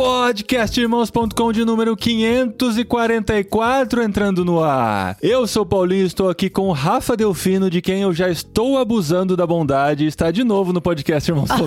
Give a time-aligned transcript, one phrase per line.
[0.00, 5.18] Podcastirmãos.com de número 544 entrando no ar.
[5.20, 8.78] Eu sou o Paulinho, estou aqui com o Rafa Delfino, de quem eu já estou
[8.78, 11.66] abusando da bondade, e está de novo no podcastirmãos.com.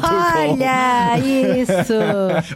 [0.50, 1.94] Olha isso!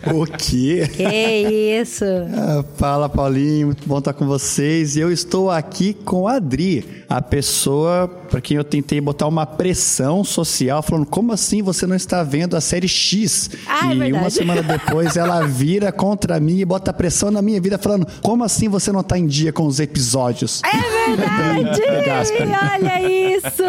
[0.16, 0.90] O quê?
[0.92, 2.06] que isso?
[2.06, 3.68] Ah, fala, Paulinho.
[3.68, 4.96] Muito bom estar com vocês.
[4.96, 9.46] E eu estou aqui com a Adri, a pessoa para quem eu tentei botar uma
[9.46, 13.50] pressão social, falando: como assim você não está vendo a série X?
[13.68, 14.14] Ah, é e verdade.
[14.14, 18.42] uma semana depois ela vira contra mim e bota pressão na minha vida, falando: como
[18.42, 20.62] assim você não está em dia com os episódios?
[20.64, 22.32] É verdade!
[22.74, 23.64] Olha isso!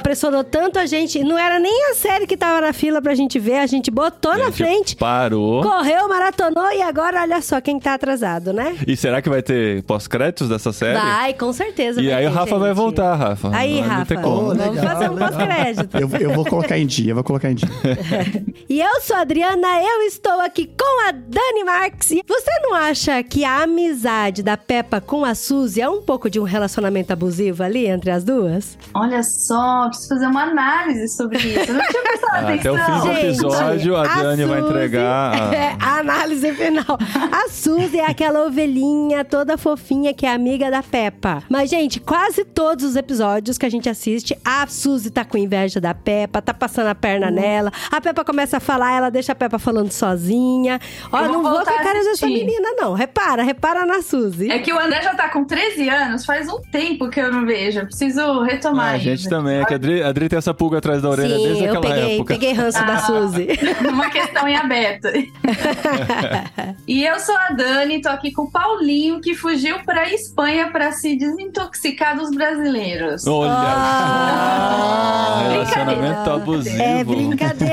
[0.00, 1.24] Pressionou tanto a gente.
[1.24, 4.36] Não era nem a série que tava na fila pra gente ver, a gente botou
[4.38, 4.96] na Gente, frente.
[4.96, 5.60] Parou.
[5.62, 8.76] Correu, maratonou e agora olha só quem tá atrasado, né?
[8.86, 10.98] E será que vai ter pós-créditos dessa série?
[11.00, 12.00] Vai, com certeza.
[12.00, 12.76] E vai aí o ter, Rafa vai gente.
[12.76, 13.50] voltar, Rafa.
[13.52, 14.36] Aí, Não vai Rafa, como.
[14.36, 15.96] Oh, vamos legal, fazer um pós-crédito.
[15.98, 17.68] Eu, eu vou colocar em dia, eu vou colocar em dia.
[18.68, 22.10] E eu sou a Adriana, eu estou aqui com a Dani Marques.
[22.10, 26.28] E você não acha que a amizade da Peppa com a Suzy é um pouco
[26.30, 28.76] de um relacionamento abusivo ali entre as duas?
[28.94, 31.70] Olha só, preciso fazer uma análise sobre isso.
[31.70, 32.74] Eu não tinha prestado Ah, Até atenção.
[32.74, 35.34] o fim do Gente, episódio, a Dani vai Suzy- entregar.
[35.34, 36.98] a- É, a análise final.
[37.32, 41.42] A Suzy é aquela ovelhinha toda fofinha que é amiga da Peppa.
[41.48, 45.80] Mas, gente, quase todos os episódios que a gente assiste, a Suzy tá com inveja
[45.80, 47.72] da Peppa, tá passando a perna nela.
[47.90, 50.78] A Peppa começa a falar, ela deixa a Peppa falando sozinha.
[51.12, 52.92] Ó, Eu vou não vou com voltar a cara dessa menina, não.
[52.92, 54.50] Repara, repara na Suzy.
[54.50, 57.46] É que o André já tá com 13 anos, faz um tempo que eu não
[57.46, 57.80] vejo.
[57.80, 60.52] Eu preciso retomar Ah, a gente também, é que a Adri, a Adri tem essa
[60.54, 62.34] pulga atrás da orelha Sim, desde eu aquela peguei, época.
[62.34, 62.98] peguei ranço da Ah.
[62.98, 63.48] Suzy.
[63.88, 65.08] Uma questão em aberto.
[66.86, 70.92] e eu sou a Dani, tô aqui com o Paulinho, que fugiu pra Espanha pra
[70.92, 73.26] se desintoxicar dos brasileiros.
[73.26, 76.34] Olha, Ah, relacionamento brincadeira.
[76.34, 76.82] abusivo.
[76.82, 77.68] É brincadeira,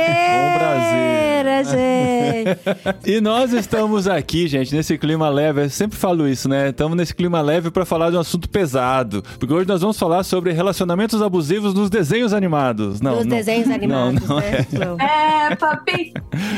[1.63, 1.94] gente.
[3.05, 5.63] E nós estamos aqui, gente, nesse clima leve.
[5.63, 6.69] Eu sempre falo isso, né?
[6.69, 9.23] Estamos nesse clima leve para falar de um assunto pesado.
[9.39, 13.01] Porque hoje nós vamos falar sobre relacionamentos abusivos nos desenhos animados.
[13.01, 13.37] Não, Dos não.
[13.37, 14.67] desenhos animados, não, não né?
[14.71, 14.99] Não.
[14.99, 16.13] É, papi.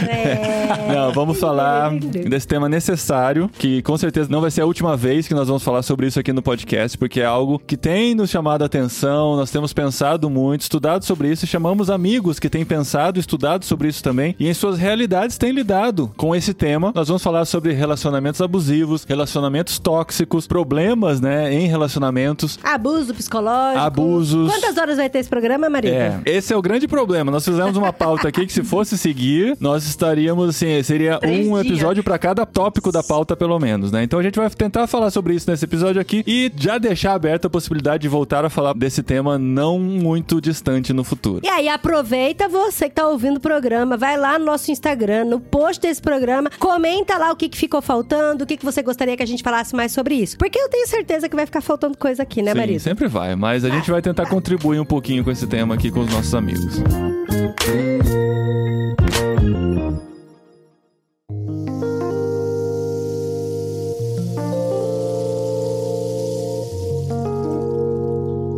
[0.07, 0.93] É.
[0.93, 5.27] Não, vamos falar desse tema necessário, que com certeza não vai ser a última vez
[5.27, 8.29] que nós vamos falar sobre isso aqui no podcast, porque é algo que tem nos
[8.29, 12.65] chamado a atenção, nós temos pensado muito, estudado sobre isso, e chamamos amigos que têm
[12.65, 15.76] pensado estudado sobre isso também, e em suas realidades têm lidado
[16.15, 16.91] com esse tema.
[16.95, 22.57] Nós vamos falar sobre relacionamentos abusivos, relacionamentos tóxicos, problemas, né, em relacionamentos.
[22.63, 23.85] Abuso psicológico.
[23.85, 24.51] Abusos.
[24.51, 26.21] Quantas horas vai ter esse programa, Maria?
[26.25, 27.31] É, esse é o grande problema.
[27.31, 31.57] Nós fizemos uma pauta aqui que se fosse seguir, nós estaríamos assim, seria Três um
[31.59, 34.03] episódio pra cada tópico da pauta pelo menos, né?
[34.03, 37.47] Então a gente vai tentar falar sobre isso nesse episódio aqui e já deixar aberta
[37.47, 41.41] a possibilidade de voltar a falar desse tema não muito distante no futuro.
[41.43, 45.39] E aí, aproveita você que tá ouvindo o programa, vai lá no nosso Instagram, no
[45.39, 49.17] post desse programa, comenta lá o que, que ficou faltando, o que, que você gostaria
[49.17, 50.37] que a gente falasse mais sobre isso.
[50.37, 52.83] Porque eu tenho certeza que vai ficar faltando coisa aqui, né, Sim, Marisa?
[52.85, 55.99] sempre vai, mas a gente vai tentar contribuir um pouquinho com esse tema aqui com
[55.99, 56.77] os nossos amigos.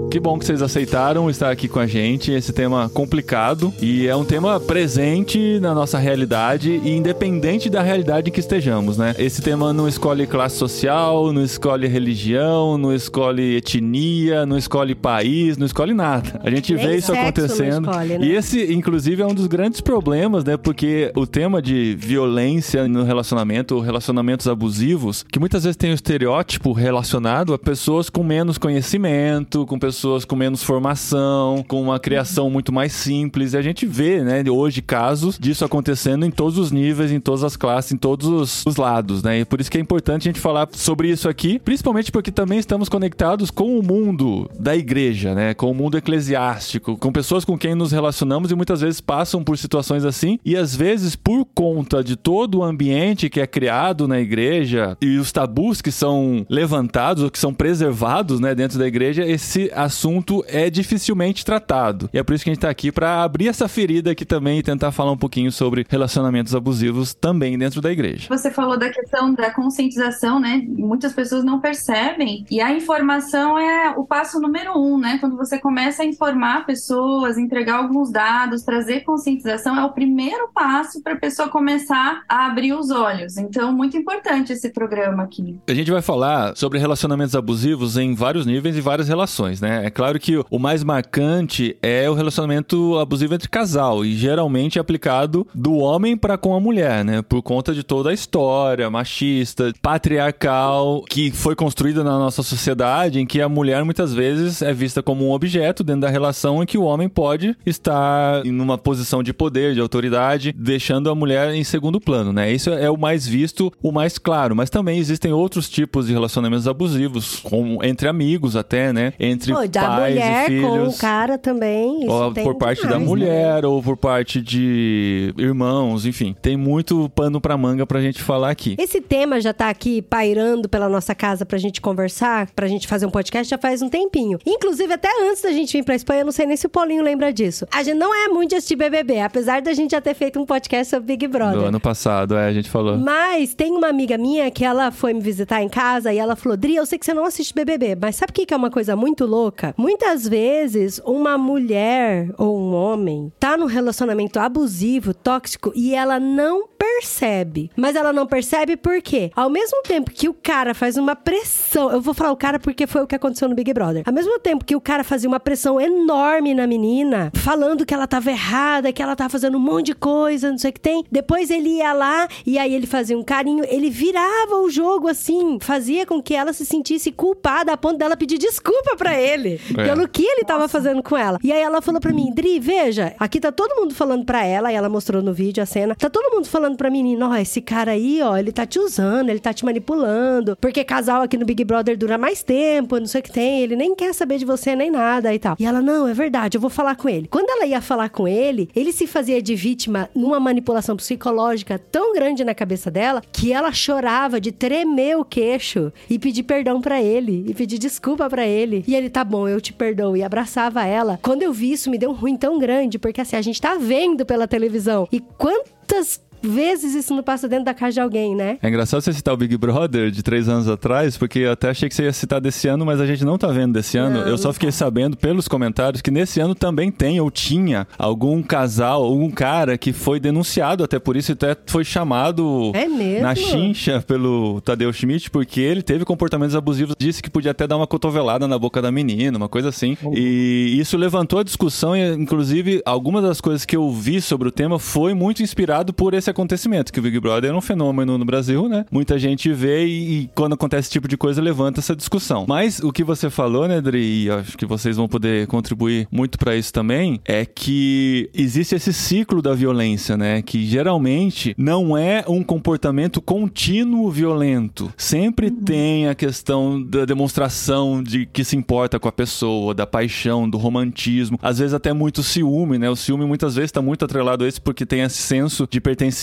[0.09, 2.31] Que bom que vocês aceitaram estar aqui com a gente.
[2.31, 8.30] Esse tema complicado e é um tema presente na nossa realidade e independente da realidade
[8.30, 9.14] em que estejamos, né?
[9.19, 15.58] Esse tema não escolhe classe social, não escolhe religião, não escolhe etnia, não escolhe país,
[15.58, 16.42] não escolhe nada.
[16.44, 17.88] A gente Nem vê isso acontecendo.
[17.88, 18.25] escolhe, né?
[18.25, 20.58] E esse, inclusive, é um dos grandes problemas, né?
[20.58, 25.94] Porque o tema de violência no relacionamento, ou relacionamentos abusivos, que muitas vezes tem o
[25.94, 32.50] estereótipo relacionado a pessoas com menos conhecimento, com pessoas com menos formação, com uma criação
[32.50, 33.54] muito mais simples.
[33.54, 37.44] E a gente vê, né, hoje casos disso acontecendo em todos os níveis, em todas
[37.44, 39.40] as classes, em todos os, os lados, né?
[39.40, 42.60] E por isso que é importante a gente falar sobre isso aqui, principalmente porque também
[42.60, 45.54] estamos conectados com o mundo da igreja, né?
[45.54, 49.57] Com o mundo eclesiástico, com pessoas com quem nos relacionamos e muitas vezes passam por
[49.57, 54.19] situações assim, e às vezes por conta de todo o ambiente que é criado na
[54.19, 59.25] igreja e os tabus que são levantados ou que são preservados, né, dentro da igreja,
[59.25, 62.09] esse assunto é dificilmente tratado.
[62.13, 64.59] E é por isso que a gente tá aqui para abrir essa ferida aqui também
[64.59, 68.27] e tentar falar um pouquinho sobre relacionamentos abusivos também dentro da igreja.
[68.30, 70.63] Você falou da questão da conscientização, né?
[70.68, 72.45] Muitas pessoas não percebem.
[72.50, 75.18] E a informação é o passo número um, né?
[75.19, 81.01] Quando você começa a informar pessoas, entregar alguns dados, trazer conscientização, é o primeiro passo
[81.01, 83.38] para a pessoa começar a abrir os olhos.
[83.38, 85.57] Então, muito importante esse programa aqui.
[85.68, 89.79] A gente vai falar sobre relacionamentos abusivos em vários níveis e várias relações, né?
[89.84, 94.81] É claro que o mais marcante é o relacionamento abusivo entre casal e geralmente é
[94.81, 97.22] aplicado do homem para com a mulher, né?
[97.22, 103.26] Por conta de toda a história machista, patriarcal que foi construída na nossa sociedade, em
[103.26, 106.78] que a mulher muitas vezes é vista como um objeto dentro da relação em que
[106.78, 111.64] o homem pode estar em uma posição de poder, de autoridade, deixando a mulher em
[111.64, 112.52] segundo plano, né?
[112.52, 116.68] Isso é o mais visto, o mais claro, mas também existem outros tipos de relacionamentos
[116.68, 119.14] abusivos, como entre amigos até, né?
[119.20, 120.68] Entre Pô, da pais mulher e filhos.
[120.68, 122.00] com o cara também.
[122.06, 123.07] Isso Ou por parte da demais, né?
[123.07, 126.36] mulher, ou por parte de irmãos, enfim.
[126.42, 128.75] Tem muito pano pra manga pra gente falar aqui.
[128.80, 133.06] Esse tema já tá aqui pairando pela nossa casa pra gente conversar, pra gente fazer
[133.06, 134.38] um podcast já faz um tempinho.
[134.45, 137.04] Inclusive, até antes da gente vir pra Espanha, eu não sei nem se o Paulinho
[137.04, 137.66] lembra disso.
[137.74, 140.45] A gente não é muito de assistir BBB, apesar da gente já ter feito um
[140.45, 141.60] podcast sobre Big Brother.
[141.60, 142.98] Do ano passado, é, a gente falou.
[142.98, 146.57] Mas tem uma amiga minha que ela foi me visitar em casa e ela falou:
[146.57, 148.95] Dri, eu sei que você não assiste BBB, mas sabe o que é uma coisa
[148.95, 149.58] muito louca?
[149.77, 156.67] Muitas vezes uma mulher ou um homem tá num relacionamento abusivo, tóxico e ela não
[156.80, 157.70] percebe.
[157.76, 159.31] Mas ela não percebe por quê?
[159.36, 162.88] Ao mesmo tempo que o cara faz uma pressão, eu vou falar o cara porque
[162.88, 164.04] foi o que aconteceu no Big Brother.
[164.06, 168.08] Ao mesmo tempo que o cara fazia uma pressão enorme na menina, falando que ela
[168.08, 171.04] tava errada, que ela tava fazendo um monte de coisa, não sei o que tem.
[171.12, 175.58] Depois ele ia lá e aí ele fazia um carinho, ele virava o jogo assim,
[175.62, 179.84] fazia com que ela se sentisse culpada a ponto dela pedir desculpa pra ele É.
[179.84, 181.38] pelo que ele tava fazendo com ela.
[181.44, 184.72] E aí ela falou pra mim, Dri, veja, aqui tá todo mundo falando pra ela,
[184.72, 187.62] e ela mostrou no vídeo a cena, tá todo mundo falando pra menina, ó, esse
[187.62, 191.45] cara aí, ó, ele tá te usando, ele tá te manipulando, porque casal aqui no
[191.45, 194.45] Big Brother dura mais tempo, não sei o que tem, ele nem quer saber de
[194.45, 195.56] você nem nada e tal.
[195.60, 197.27] E ela, não, é verdade, eu vou falar com ele.
[197.27, 202.13] Quando ela ia falar com ele, ele se fazia de vítima numa manipulação psicológica tão
[202.13, 207.01] grande na cabeça dela que ela chorava de tremer o queixo e pedir perdão pra
[207.01, 208.83] ele e pedir desculpa pra ele.
[208.88, 211.19] E ele, tá bom, eu te perdoo e abraçava ela.
[211.21, 213.75] Quando eu vi isso, me deu um ruim tão grande, porque assim, a gente tá
[213.75, 215.07] vendo pela televisão.
[215.12, 218.57] E quantas vezes isso não passa dentro da casa de alguém, né?
[218.62, 221.89] É engraçado você citar o Big Brother de três anos atrás, porque eu até achei
[221.89, 224.19] que você ia citar desse ano, mas a gente não tá vendo desse ano.
[224.21, 224.74] Não, eu só fiquei tá.
[224.74, 229.94] sabendo pelos comentários que nesse ano também tem ou tinha algum casal, algum cara que
[229.94, 232.88] foi denunciado até por isso, e até foi chamado É
[233.21, 237.77] na chincha pelo Tadeu Schmidt, porque ele teve comportamentos abusivos, disse que podia até dar
[237.77, 239.97] uma cotovelada na boca da menina, uma coisa assim.
[240.13, 244.51] E isso levantou a discussão, e inclusive algumas das coisas que eu vi sobre o
[244.51, 248.26] tema foi muito inspirado por esse acontecimento, que o Big Brother é um fenômeno no
[248.26, 248.86] Brasil, né?
[248.92, 252.46] Muita gente vê e, e quando acontece esse tipo de coisa levanta essa discussão.
[252.48, 256.38] Mas o que você falou, né, Dri, e acho que vocês vão poder contribuir muito
[256.38, 260.42] pra isso também, é que existe esse ciclo da violência, né?
[260.42, 264.92] Que geralmente não é um comportamento contínuo violento.
[264.98, 270.50] Sempre tem a questão da demonstração de que se importa com a pessoa, da paixão,
[270.50, 272.90] do romantismo, às vezes até muito ciúme, né?
[272.90, 276.19] O ciúme muitas vezes está muito atrelado a isso porque tem esse senso de pertencimento,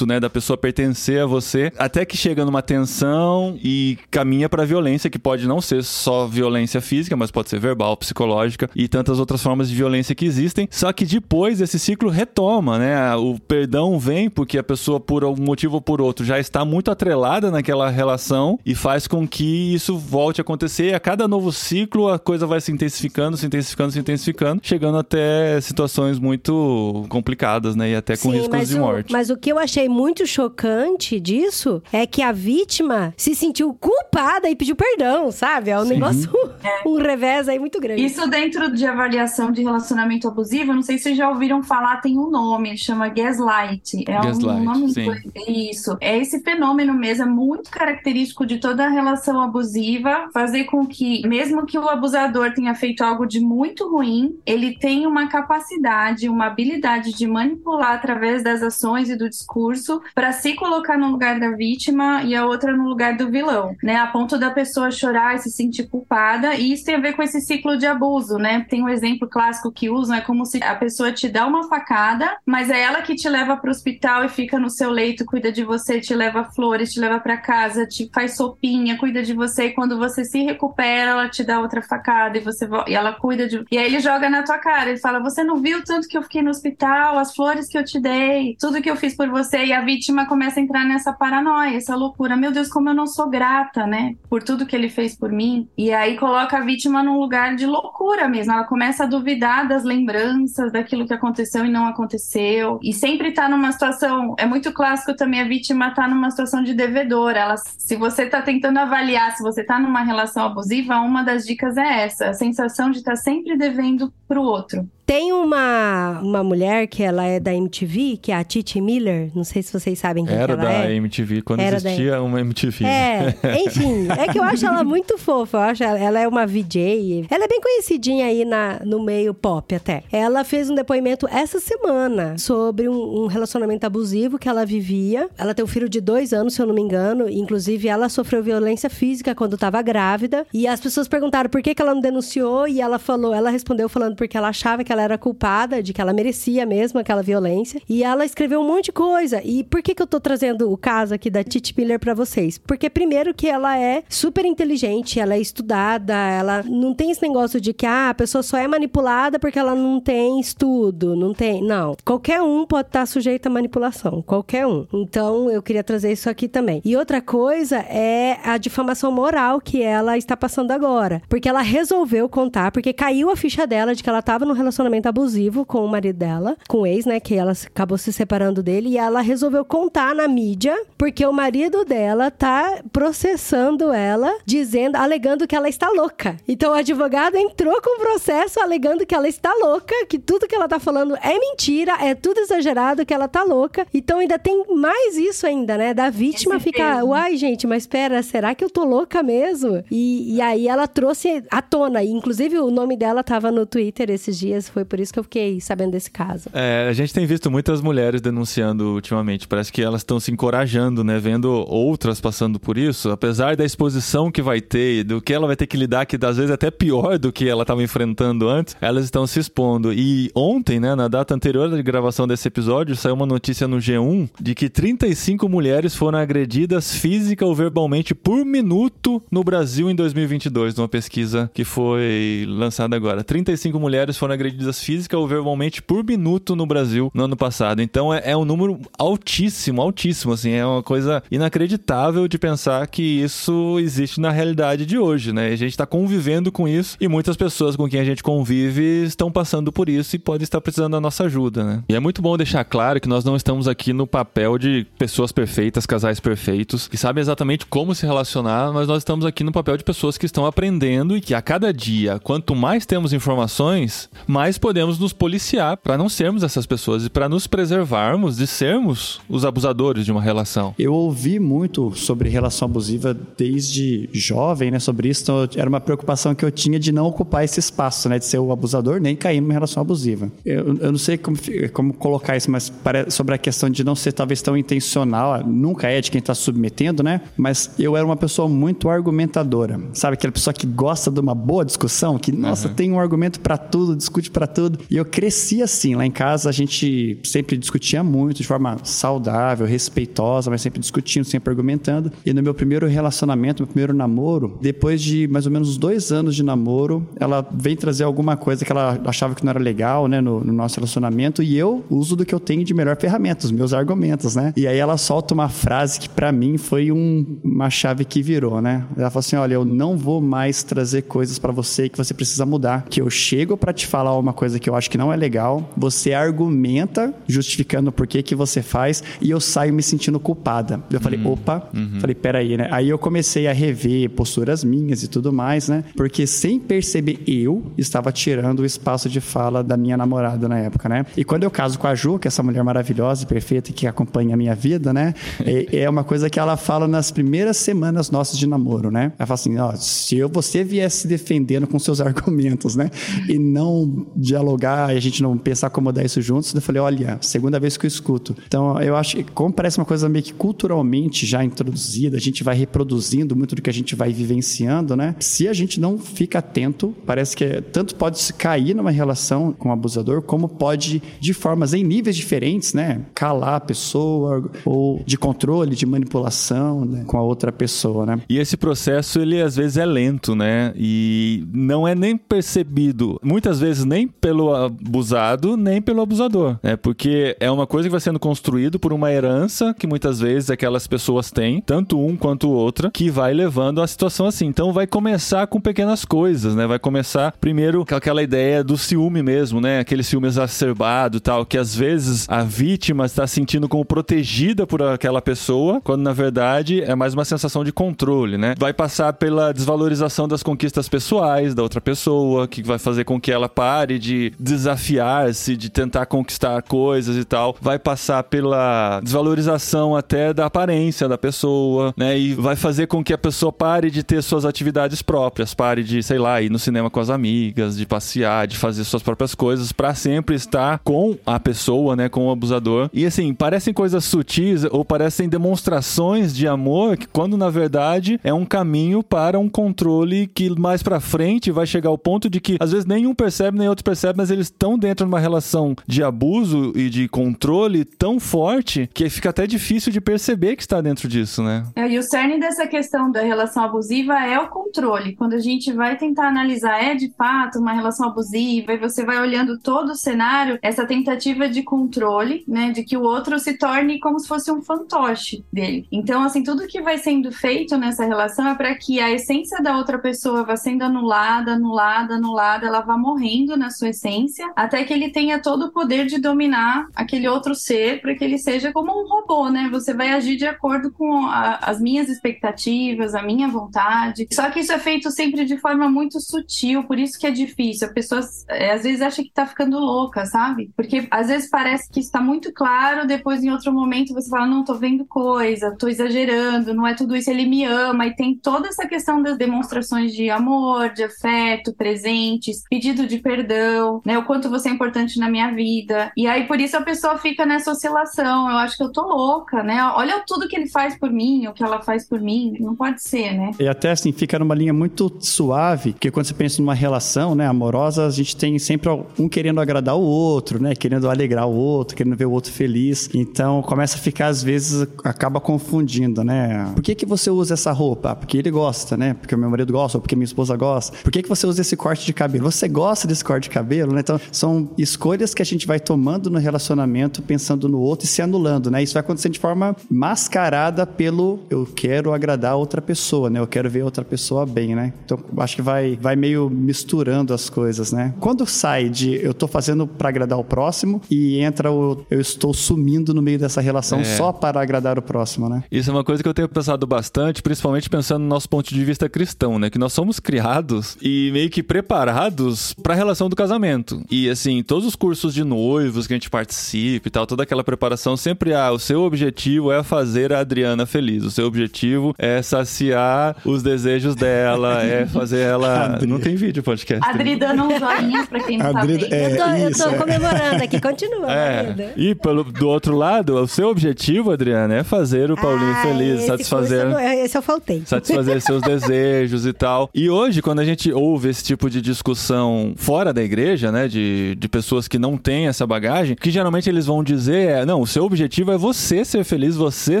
[0.06, 0.18] né?
[0.18, 5.18] Da pessoa pertencer a você, até que chega numa tensão e caminha pra violência, que
[5.18, 9.68] pode não ser só violência física, mas pode ser verbal, psicológica e tantas outras formas
[9.68, 10.68] de violência que existem.
[10.70, 13.14] Só que depois esse ciclo retoma, né?
[13.16, 16.90] O perdão vem porque a pessoa, por algum motivo ou por outro, já está muito
[16.90, 20.90] atrelada naquela relação e faz com que isso volte a acontecer.
[20.90, 24.98] E a cada novo ciclo, a coisa vai se intensificando, se intensificando, se intensificando, chegando
[24.98, 27.90] até situações muito complicadas, né?
[27.90, 29.12] E até com Sim, riscos de o, morte.
[29.12, 34.48] mas o que eu achei muito chocante disso é que a vítima se sentiu culpada
[34.48, 35.68] e pediu perdão, sabe?
[35.68, 36.30] É um negócio,
[36.86, 38.02] um revés aí muito grande.
[38.02, 42.18] Isso dentro de avaliação de relacionamento abusivo, não sei se vocês já ouviram falar, tem
[42.18, 44.02] um nome, chama gaslight.
[44.08, 45.10] É Gaslight, um nome sim.
[45.46, 45.94] Isso.
[46.00, 51.66] É esse fenômeno mesmo, é muito característico de toda relação abusiva, fazer com que, mesmo
[51.66, 57.12] que o abusador tenha feito algo de muito ruim, ele tem uma capacidade, uma habilidade
[57.12, 62.22] de manipular através das ações e do discurso para se colocar no lugar da vítima
[62.22, 63.96] e a outra no lugar do vilão, né?
[63.96, 66.54] A ponto da pessoa chorar e se sentir culpada.
[66.54, 68.64] E isso tem a ver com esse ciclo de abuso, né?
[68.68, 72.36] Tem um exemplo clássico que usam, é como se a pessoa te dá uma facada,
[72.46, 75.50] mas é ela que te leva para o hospital e fica no seu leito, cuida
[75.50, 79.66] de você, te leva flores, te leva para casa, te faz sopinha, cuida de você.
[79.66, 83.48] E quando você se recupera, ela te dá outra facada e você e ela cuida
[83.48, 83.64] de.
[83.70, 84.90] E aí ele joga na tua cara.
[84.90, 87.84] Ele fala: Você não viu tanto que eu fiquei no hospital, as flores que eu
[87.84, 89.64] te dei, tudo que eu fiz por você.
[89.64, 92.36] E a vítima começa a entrar nessa paranoia, essa loucura.
[92.36, 94.14] Meu Deus, como eu não sou grata, né?
[94.28, 95.68] Por tudo que ele fez por mim.
[95.76, 98.52] E aí coloca a vítima num lugar de loucura mesmo.
[98.52, 102.78] Ela começa a duvidar das lembranças, daquilo que aconteceu e não aconteceu.
[102.82, 104.34] E sempre tá numa situação.
[104.38, 107.32] É muito clássico também a vítima tá numa situação de devedor.
[107.32, 111.76] Ela, se você tá tentando avaliar se você tá numa relação abusiva, uma das dicas
[111.76, 114.88] é essa: a sensação de estar tá sempre devendo pro outro.
[115.06, 119.30] Tem uma, uma mulher que ela é da MTV, que é a Titi Miller.
[119.34, 120.94] Não sei se vocês sabem quem Era ela da é.
[120.94, 122.84] MTV, quando Era existia da- uma MTV.
[122.86, 123.34] É,
[123.66, 125.58] enfim, é que eu acho ela muito fofa.
[125.58, 127.26] Eu acho ela, ela é uma VJ.
[127.28, 130.04] Ela é bem conhecidinha aí na, no meio pop até.
[130.10, 135.28] Ela fez um depoimento essa semana sobre um, um relacionamento abusivo que ela vivia.
[135.36, 137.28] Ela tem um filho de dois anos, se eu não me engano.
[137.28, 140.46] Inclusive, ela sofreu violência física quando estava grávida.
[140.52, 142.66] E as pessoas perguntaram por que, que ela não denunciou.
[142.66, 146.00] E ela falou, ela respondeu falando porque ela achava que ela era culpada, de que
[146.00, 147.80] ela merecia mesmo aquela violência.
[147.88, 149.42] E ela escreveu um monte de coisa.
[149.44, 152.58] E por que, que eu tô trazendo o caso aqui da Titi Miller pra vocês?
[152.58, 157.60] Porque, primeiro, que ela é super inteligente, ela é estudada, ela não tem esse negócio
[157.60, 161.62] de que ah, a pessoa só é manipulada porque ela não tem estudo, não tem.
[161.62, 161.96] Não.
[162.04, 164.22] Qualquer um pode estar sujeito à manipulação.
[164.22, 164.86] Qualquer um.
[164.92, 166.80] Então, eu queria trazer isso aqui também.
[166.84, 171.22] E outra coisa é a difamação moral que ela está passando agora.
[171.28, 174.83] Porque ela resolveu contar, porque caiu a ficha dela de que ela estava num relacionamento
[175.08, 177.20] abusivo com o marido dela, com o ex, né?
[177.20, 178.90] Que ela acabou se separando dele.
[178.90, 185.46] E ela resolveu contar na mídia, porque o marido dela tá processando ela, dizendo, alegando
[185.46, 186.36] que ela está louca.
[186.46, 190.54] Então o advogado entrou com o processo alegando que ela está louca, que tudo que
[190.54, 193.86] ela tá falando é mentira, é tudo exagerado, que ela tá louca.
[193.92, 195.94] Então ainda tem mais isso ainda, né?
[195.94, 199.84] Da vítima Esse ficar, uai, gente, mas espera, será que eu tô louca mesmo?
[199.90, 204.10] E, e aí ela trouxe à tona, e inclusive o nome dela tava no Twitter
[204.10, 206.50] esses dias, foi por isso que eu fiquei sabendo desse caso.
[206.52, 209.46] É, a gente tem visto muitas mulheres denunciando ultimamente.
[209.46, 211.16] Parece que elas estão se encorajando, né?
[211.20, 213.10] Vendo outras passando por isso.
[213.10, 216.38] Apesar da exposição que vai ter, do que ela vai ter que lidar, que às
[216.38, 219.92] vezes é até pior do que ela estava enfrentando antes, elas estão se expondo.
[219.92, 224.28] E ontem, né, na data anterior da gravação desse episódio, saiu uma notícia no G1
[224.40, 230.74] de que 35 mulheres foram agredidas física ou verbalmente por minuto no Brasil em 2022,
[230.74, 233.22] numa pesquisa que foi lançada agora.
[233.22, 237.82] 35 mulheres foram agredidas física ou verbalmente por minuto no Brasil no ano passado.
[237.82, 243.02] Então é, é um número altíssimo, altíssimo, assim, é uma coisa inacreditável de pensar que
[243.02, 245.48] isso existe na realidade de hoje, né?
[245.48, 249.30] A gente tá convivendo com isso e muitas pessoas com quem a gente convive estão
[249.30, 251.82] passando por isso e podem estar precisando da nossa ajuda, né?
[251.88, 255.32] E é muito bom deixar claro que nós não estamos aqui no papel de pessoas
[255.32, 259.76] perfeitas, casais perfeitos, que sabem exatamente como se relacionar, mas nós estamos aqui no papel
[259.76, 264.53] de pessoas que estão aprendendo e que a cada dia, quanto mais temos informações, mais
[264.58, 269.44] podemos nos policiar para não sermos essas pessoas e para nos preservarmos de sermos os
[269.44, 270.74] abusadores de uma relação.
[270.78, 274.78] Eu ouvi muito sobre relação abusiva desde jovem, né?
[274.78, 278.18] Sobre isso, então era uma preocupação que eu tinha de não ocupar esse espaço, né?
[278.18, 280.30] De ser o abusador, nem cair numa relação abusiva.
[280.44, 281.36] Eu, eu não sei como,
[281.72, 282.72] como colocar isso, mas
[283.10, 287.02] sobre a questão de não ser talvez tão intencional, nunca é de quem está submetendo,
[287.02, 287.20] né?
[287.36, 289.80] Mas eu era uma pessoa muito argumentadora.
[289.92, 293.56] Sabe aquela pessoa que gosta de uma boa discussão, que, nossa, tem um argumento para
[293.56, 294.78] tudo, discute para tudo.
[294.90, 295.94] E eu cresci assim.
[295.94, 301.24] Lá em casa a gente sempre discutia muito, de forma saudável, respeitosa, mas sempre discutindo,
[301.24, 302.10] sempre argumentando.
[302.24, 306.34] E no meu primeiro relacionamento, meu primeiro namoro, depois de mais ou menos dois anos
[306.34, 310.20] de namoro, ela vem trazer alguma coisa que ela achava que não era legal, né,
[310.20, 311.42] no, no nosso relacionamento.
[311.42, 314.52] E eu uso do que eu tenho de melhor ferramenta, os meus argumentos, né?
[314.56, 318.60] E aí ela solta uma frase que para mim foi um- uma chave que virou,
[318.60, 318.84] né?
[318.96, 322.44] Ela falou assim: olha, eu não vou mais trazer coisas para você que você precisa
[322.46, 322.84] mudar.
[322.88, 325.70] Que eu chego para te falar uma coisa que eu acho que não é legal,
[325.76, 330.82] você argumenta justificando por que que você faz e eu saio me sentindo culpada.
[330.90, 331.68] Eu falei, opa,
[332.00, 332.68] falei, peraí, né?
[332.70, 335.84] Aí eu comecei a rever posturas minhas e tudo mais, né?
[335.96, 340.88] Porque sem perceber, eu estava tirando o espaço de fala da minha namorada na época,
[340.88, 341.06] né?
[341.16, 343.86] E quando eu caso com a Ju, que é essa mulher maravilhosa e perfeita que
[343.86, 345.14] acompanha a minha vida, né?
[345.44, 349.12] É, é uma coisa que ela fala nas primeiras semanas nossas de namoro, né?
[349.18, 352.90] Ela fala assim, ó, se eu, você viesse se defendendo com seus argumentos, né?
[353.28, 356.54] E não dialogar e a gente não pensar como dar isso juntos.
[356.54, 358.36] Eu falei, olha, segunda vez que eu escuto.
[358.46, 362.42] Então, eu acho que, como parece uma coisa meio que culturalmente já introduzida, a gente
[362.42, 365.14] vai reproduzindo muito do que a gente vai vivenciando, né?
[365.20, 369.68] Se a gente não fica atento, parece que tanto pode se cair numa relação com
[369.68, 373.02] o abusador, como pode, de formas em níveis diferentes, né?
[373.14, 377.04] Calar a pessoa, ou de controle, de manipulação né?
[377.06, 378.20] com a outra pessoa, né?
[378.28, 380.72] E esse processo, ele às vezes é lento, né?
[380.76, 386.76] E não é nem percebido, muitas vezes nem pelo abusado, nem pelo abusador, né?
[386.76, 390.86] Porque é uma coisa que vai sendo construído por uma herança que muitas vezes aquelas
[390.86, 394.46] pessoas têm, tanto um quanto outra, que vai levando a situação assim.
[394.46, 396.66] Então vai começar com pequenas coisas, né?
[396.66, 399.80] Vai começar primeiro com aquela ideia do ciúme mesmo, né?
[399.80, 405.22] Aquele ciúme exacerbado tal, que às vezes a vítima está sentindo como protegida por aquela
[405.22, 408.54] pessoa, quando na verdade é mais uma sensação de controle, né?
[408.58, 413.32] Vai passar pela desvalorização das conquistas pessoais da outra pessoa, que vai fazer com que
[413.32, 417.56] ela pare de desafiar-se, de tentar conquistar coisas e tal.
[417.60, 422.18] Vai passar pela desvalorização até da aparência da pessoa, né?
[422.18, 426.02] E vai fazer com que a pessoa pare de ter suas atividades próprias, pare de,
[426.02, 429.72] sei lá, ir no cinema com as amigas, de passear, de fazer suas próprias coisas
[429.72, 432.88] para sempre estar com a pessoa, né, com o abusador.
[432.92, 438.32] E assim, parecem coisas sutis ou parecem demonstrações de amor que quando na verdade é
[438.32, 442.56] um caminho para um controle que mais para frente vai chegar ao ponto de que
[442.60, 446.02] às vezes nenhum percebe nem outro percebe, mas eles estão dentro de uma relação de
[446.02, 451.08] abuso e de controle tão forte que fica até difícil de perceber que está dentro
[451.08, 451.64] disso, né?
[451.76, 455.14] É, e o cerne dessa questão da relação abusiva é o controle.
[455.14, 459.20] Quando a gente vai tentar analisar, é de fato uma relação abusiva, e você vai
[459.20, 464.00] olhando todo o cenário, essa tentativa de controle, né, de que o outro se torne
[464.00, 465.86] como se fosse um fantoche dele.
[465.92, 469.76] Então, assim, tudo que vai sendo feito nessa relação é para que a essência da
[469.76, 474.92] outra pessoa vá sendo anulada, anulada, anulada, ela vá morrendo na sua essência, até que
[474.92, 478.92] ele tenha todo o poder de dominar aquele outro ser, para que ele seja como
[478.92, 479.68] um robô, né?
[479.70, 484.26] Você vai agir de acordo com a, as minhas expectativas, a minha vontade.
[484.32, 487.88] Só que isso é feito sempre de forma muito sutil, por isso que é difícil.
[487.88, 490.70] A pessoa é, às vezes acha que tá ficando louca, sabe?
[490.76, 494.64] Porque às vezes parece que está muito claro, depois em outro momento você fala, não,
[494.64, 498.68] tô vendo coisa, tô exagerando, não é tudo isso, ele me ama, e tem toda
[498.68, 503.63] essa questão das demonstrações de amor, de afeto, presentes, pedido de perdão,
[504.04, 504.18] né?
[504.18, 506.12] O quanto você é importante na minha vida.
[506.16, 508.50] E aí por isso a pessoa fica nessa oscilação.
[508.50, 509.82] Eu acho que eu tô louca, né?
[509.96, 512.56] Olha tudo que ele faz por mim, o que ela faz por mim.
[512.60, 513.50] Não pode ser, né?
[513.58, 517.46] E até assim, fica numa linha muito suave, porque quando você pensa numa relação, né,
[517.46, 520.74] amorosa, a gente tem sempre um querendo agradar o outro, né?
[520.74, 523.10] Querendo alegrar o outro, querendo ver o outro feliz.
[523.12, 526.70] Então começa a ficar, às vezes, acaba confundindo, né?
[526.74, 528.14] Por que, que você usa essa roupa?
[528.14, 529.14] Ah, porque ele gosta, né?
[529.14, 530.96] Porque o meu marido gosta, ou porque minha esposa gosta.
[531.02, 532.50] Por que, que você usa esse corte de cabelo?
[532.50, 534.00] Você gosta desse corte de cabelo, né?
[534.00, 538.20] Então, são escolhas que a gente vai tomando no relacionamento, pensando no outro e se
[538.20, 538.82] anulando, né?
[538.82, 543.38] Isso vai acontecer de forma mascarada pelo eu quero agradar a outra pessoa, né?
[543.38, 544.92] Eu quero ver outra pessoa bem, né?
[545.04, 548.12] Então, acho que vai, vai meio misturando as coisas, né?
[548.18, 552.52] Quando sai de eu tô fazendo para agradar o próximo e entra o eu estou
[552.52, 554.04] sumindo no meio dessa relação É.
[554.04, 555.62] só para agradar o próximo, né?
[555.70, 558.84] Isso é uma coisa que eu tenho pensado bastante, principalmente pensando no nosso ponto de
[558.84, 559.70] vista cristão, né?
[559.70, 564.02] Que nós somos criados e meio que preparados para a relação do casamento.
[564.10, 567.62] E assim, todos os cursos de noivos que a gente participa e tal, toda aquela
[567.62, 571.22] preparação sempre há, o seu objetivo é fazer a Adriana feliz.
[571.24, 575.84] O seu objetivo é saciar os desejos dela, é fazer ela.
[575.94, 576.06] Adri.
[576.06, 577.06] Não tem vídeo podcast.
[577.08, 579.14] Adri dando uns joinhas pra quem não Adri- tá vendo.
[579.14, 579.98] é, eu tô, eu isso, tô é.
[579.98, 581.92] comemorando aqui, continua, É.
[581.96, 586.18] E pelo, do outro lado, o seu objetivo, Adriana, é fazer o Paulinho Ah, feliz,
[586.18, 586.84] esse satisfazer.
[586.84, 587.82] eu não- Esse eu faltei.
[587.84, 589.90] satisfazer seus desejos e tal.
[589.94, 593.33] E hoje, quando a gente ouve esse tipo de discussão fora da igreja,
[593.70, 597.66] né, de, de pessoas que não têm essa bagagem, que geralmente eles vão dizer é,
[597.66, 600.00] não, o seu objetivo é você ser feliz, você